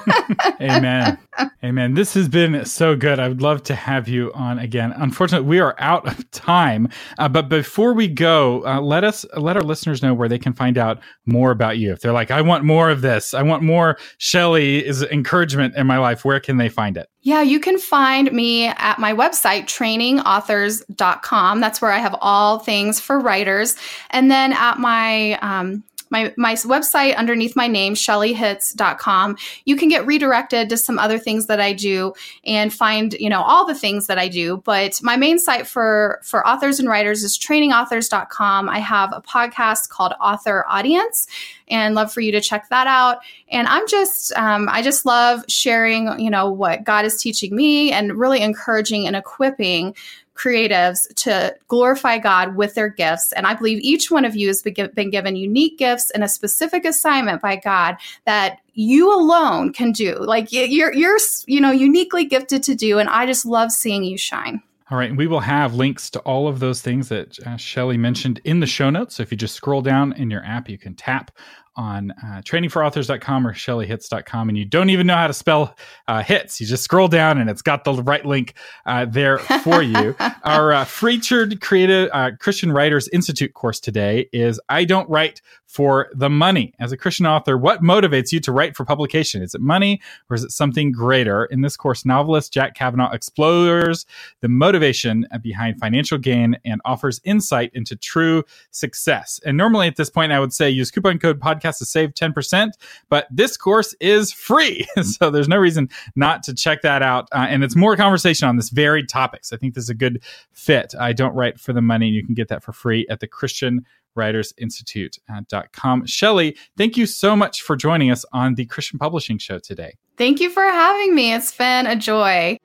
Amen. 0.60 1.18
Amen. 1.64 1.94
This 1.94 2.14
has 2.14 2.28
been 2.28 2.64
so 2.64 2.94
good. 2.94 3.18
I 3.18 3.26
would 3.26 3.42
love 3.42 3.64
to 3.64 3.74
have 3.74 4.08
you 4.08 4.32
on 4.32 4.60
again. 4.60 4.92
Unfortunately, 4.92 5.48
we 5.48 5.58
are 5.58 5.74
out 5.78 6.06
of 6.06 6.30
time. 6.30 6.88
Uh, 7.18 7.28
but 7.28 7.48
before 7.48 7.94
we 7.94 8.06
go, 8.06 8.64
uh, 8.64 8.80
let 8.80 9.02
us 9.02 9.26
let 9.36 9.56
our 9.56 9.62
listeners 9.64 10.04
know 10.04 10.14
where 10.14 10.28
they 10.28 10.38
can 10.38 10.52
find 10.52 10.78
out 10.78 11.00
more 11.26 11.50
about 11.50 11.78
you. 11.78 11.92
If 11.92 12.00
they're 12.00 12.12
like, 12.12 12.30
I 12.30 12.42
want 12.42 12.62
more 12.62 12.88
of 12.88 13.00
this, 13.00 13.34
I 13.34 13.42
want 13.42 13.64
more 13.64 13.98
Shelley's 14.18 15.02
encouragement 15.02 15.74
in 15.74 15.86
my 15.88 15.98
life, 15.98 16.24
where 16.24 16.38
can 16.38 16.58
they 16.58 16.68
find 16.68 16.96
it? 16.96 17.08
Yeah, 17.26 17.42
you 17.42 17.58
can 17.58 17.76
find 17.76 18.30
me 18.30 18.66
at 18.66 19.00
my 19.00 19.12
website, 19.12 19.64
trainingauthors.com. 19.64 21.60
That's 21.60 21.82
where 21.82 21.90
I 21.90 21.98
have 21.98 22.16
all 22.20 22.60
things 22.60 23.00
for 23.00 23.18
writers. 23.18 23.74
And 24.10 24.30
then 24.30 24.52
at 24.52 24.78
my 24.78 25.32
um, 25.42 25.82
my 26.10 26.32
my 26.36 26.54
website 26.54 27.16
underneath 27.16 27.56
my 27.56 27.66
name 27.66 27.94
shelleyhitz.com 27.94 29.36
you 29.64 29.76
can 29.76 29.88
get 29.88 30.06
redirected 30.06 30.68
to 30.68 30.76
some 30.76 30.98
other 30.98 31.18
things 31.18 31.46
that 31.46 31.60
i 31.60 31.72
do 31.72 32.12
and 32.44 32.72
find 32.72 33.14
you 33.14 33.28
know 33.28 33.42
all 33.42 33.66
the 33.66 33.74
things 33.74 34.06
that 34.06 34.18
i 34.18 34.28
do. 34.28 34.58
But 34.64 35.00
my 35.02 35.16
main 35.16 35.38
site 35.38 35.66
for 35.66 36.20
for 36.22 36.46
authors 36.46 36.78
and 36.78 36.88
writers 36.88 37.22
is 37.22 37.38
trainingauthors.com 37.38 38.68
i 38.68 38.78
have 38.78 39.12
a 39.12 39.22
podcast 39.22 39.88
called 39.88 40.14
author 40.20 40.64
audience 40.68 41.26
and 41.68 41.94
love 41.94 42.12
for 42.12 42.20
you 42.20 42.30
to 42.32 42.40
check 42.40 42.68
that 42.68 42.86
out. 42.86 43.18
And 43.48 43.66
i'm 43.68 43.86
just 43.88 44.32
um, 44.34 44.68
i 44.70 44.82
just 44.82 45.06
love 45.06 45.44
sharing 45.48 46.18
you 46.18 46.30
know 46.30 46.50
what 46.50 46.84
god 46.84 47.04
is 47.04 47.20
teaching 47.20 47.54
me 47.54 47.92
and 47.92 48.16
really 48.16 48.40
encouraging 48.40 49.06
and 49.06 49.16
equipping 49.16 49.94
creatives 50.36 51.12
to 51.16 51.56
glorify 51.68 52.18
God 52.18 52.56
with 52.56 52.74
their 52.74 52.88
gifts. 52.88 53.32
And 53.32 53.46
I 53.46 53.54
believe 53.54 53.78
each 53.80 54.10
one 54.10 54.24
of 54.24 54.36
you 54.36 54.48
has 54.48 54.62
been 54.62 55.10
given 55.10 55.36
unique 55.36 55.78
gifts 55.78 56.10
and 56.10 56.22
a 56.22 56.28
specific 56.28 56.84
assignment 56.84 57.42
by 57.42 57.56
God 57.56 57.96
that 58.24 58.60
you 58.74 59.12
alone 59.12 59.72
can 59.72 59.92
do. 59.92 60.16
Like 60.18 60.52
you're, 60.52 60.92
you're, 60.92 61.18
you 61.46 61.60
know, 61.60 61.70
uniquely 61.70 62.24
gifted 62.24 62.62
to 62.64 62.74
do. 62.74 62.98
And 62.98 63.08
I 63.08 63.26
just 63.26 63.46
love 63.46 63.72
seeing 63.72 64.04
you 64.04 64.18
shine. 64.18 64.62
All 64.88 64.98
right. 64.98 65.08
And 65.08 65.18
we 65.18 65.26
will 65.26 65.40
have 65.40 65.74
links 65.74 66.10
to 66.10 66.20
all 66.20 66.46
of 66.46 66.60
those 66.60 66.80
things 66.80 67.08
that 67.08 67.40
uh, 67.44 67.56
Shelley 67.56 67.96
mentioned 67.96 68.40
in 68.44 68.60
the 68.60 68.66
show 68.66 68.88
notes. 68.88 69.16
So 69.16 69.22
if 69.24 69.32
you 69.32 69.36
just 69.36 69.56
scroll 69.56 69.82
down 69.82 70.12
in 70.12 70.30
your 70.30 70.44
app, 70.44 70.68
you 70.68 70.78
can 70.78 70.94
tap 70.94 71.32
on 71.76 72.10
uh, 72.10 72.42
trainingforauthors.com 72.44 73.46
or 73.46 73.52
shelleyhitz.com 73.52 74.48
and 74.48 74.56
you 74.56 74.64
don't 74.64 74.90
even 74.90 75.06
know 75.06 75.14
how 75.14 75.26
to 75.26 75.34
spell 75.34 75.76
uh, 76.08 76.22
hits. 76.22 76.60
You 76.60 76.66
just 76.66 76.82
scroll 76.84 77.08
down 77.08 77.38
and 77.38 77.50
it's 77.50 77.62
got 77.62 77.84
the 77.84 77.94
right 78.02 78.24
link 78.24 78.54
uh, 78.86 79.04
there 79.04 79.38
for 79.38 79.82
you. 79.82 80.16
Our 80.44 80.72
uh, 80.72 80.84
featured 80.84 81.60
creative 81.60 82.08
uh, 82.12 82.30
christian 82.40 82.72
writers 82.72 83.08
institute 83.08 83.54
course 83.54 83.80
today 83.80 84.28
is 84.32 84.60
i 84.68 84.84
don't 84.84 85.08
write 85.10 85.40
for 85.66 86.08
the 86.14 86.30
money. 86.30 86.72
As 86.78 86.92
a 86.92 86.96
christian 86.96 87.26
author 87.26 87.58
what 87.58 87.82
motivates 87.82 88.32
you 88.32 88.40
to 88.40 88.52
write 88.52 88.76
for 88.76 88.84
publication? 88.84 89.42
Is 89.42 89.54
it 89.54 89.60
money 89.60 90.00
or 90.30 90.36
is 90.36 90.44
it 90.44 90.52
something 90.52 90.92
greater? 90.92 91.44
In 91.46 91.60
this 91.60 91.76
course 91.76 92.04
novelist 92.04 92.52
jack 92.52 92.74
Cavanaugh 92.74 93.12
explores 93.12 94.06
the 94.40 94.48
motivation 94.48 95.26
behind 95.42 95.78
financial 95.78 96.18
gain 96.18 96.56
and 96.64 96.80
offers 96.84 97.20
insight 97.24 97.70
into 97.74 97.96
true 97.96 98.44
success. 98.70 99.40
And 99.44 99.56
normally 99.56 99.88
at 99.88 99.96
this 99.96 100.10
point 100.10 100.32
i 100.32 100.40
would 100.40 100.52
say 100.52 100.70
use 100.70 100.90
coupon 100.90 101.18
code 101.18 101.40
podcast 101.40 101.65
podcast 101.66 101.78
to 101.78 101.84
save 101.84 102.14
10%, 102.14 102.72
but 103.08 103.26
this 103.30 103.56
course 103.56 103.94
is 104.00 104.32
free. 104.32 104.86
so 105.02 105.30
there's 105.30 105.48
no 105.48 105.56
reason 105.56 105.88
not 106.14 106.42
to 106.44 106.54
check 106.54 106.82
that 106.82 107.02
out. 107.02 107.28
Uh, 107.32 107.46
and 107.48 107.64
it's 107.64 107.76
more 107.76 107.96
conversation 107.96 108.48
on 108.48 108.56
this 108.56 108.70
varied 108.70 109.08
topics. 109.08 109.52
I 109.52 109.56
think 109.56 109.74
this 109.74 109.84
is 109.84 109.90
a 109.90 109.94
good 109.94 110.22
fit. 110.52 110.94
I 110.98 111.12
don't 111.12 111.34
write 111.34 111.58
for 111.58 111.72
the 111.72 111.82
money. 111.82 112.08
You 112.08 112.24
can 112.24 112.34
get 112.34 112.48
that 112.48 112.62
for 112.62 112.72
free 112.72 113.06
at 113.08 113.20
the 113.20 113.26
Christian 113.26 113.84
Writers 114.14 114.52
Institute.com. 114.56 116.06
Shelley, 116.06 116.56
thank 116.78 116.96
you 116.96 117.04
so 117.06 117.36
much 117.36 117.62
for 117.62 117.76
joining 117.76 118.10
us 118.10 118.24
on 118.32 118.54
the 118.54 118.64
Christian 118.64 118.98
Publishing 118.98 119.36
Show 119.36 119.58
today. 119.58 119.94
Thank 120.16 120.40
you 120.40 120.48
for 120.48 120.62
having 120.62 121.14
me. 121.14 121.34
It's 121.34 121.54
been 121.54 121.86
a 121.86 121.96
joy. 121.96 122.58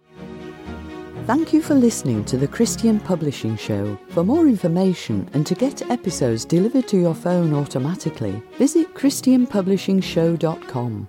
Thank 1.26 1.54
you 1.54 1.62
for 1.62 1.76
listening 1.76 2.26
to 2.26 2.36
the 2.36 2.48
Christian 2.48 3.00
Publishing 3.00 3.56
Show. 3.56 3.96
For 4.10 4.24
more 4.24 4.48
information 4.48 5.30
and 5.34 5.46
to 5.46 5.54
get 5.54 5.88
episodes 5.90 6.46
delivered 6.46 6.88
to 6.88 7.00
your 7.00 7.14
phone 7.14 7.54
automatically, 7.54 8.42
visit 8.58 8.92
ChristianPublishingShow.com. 8.96 11.08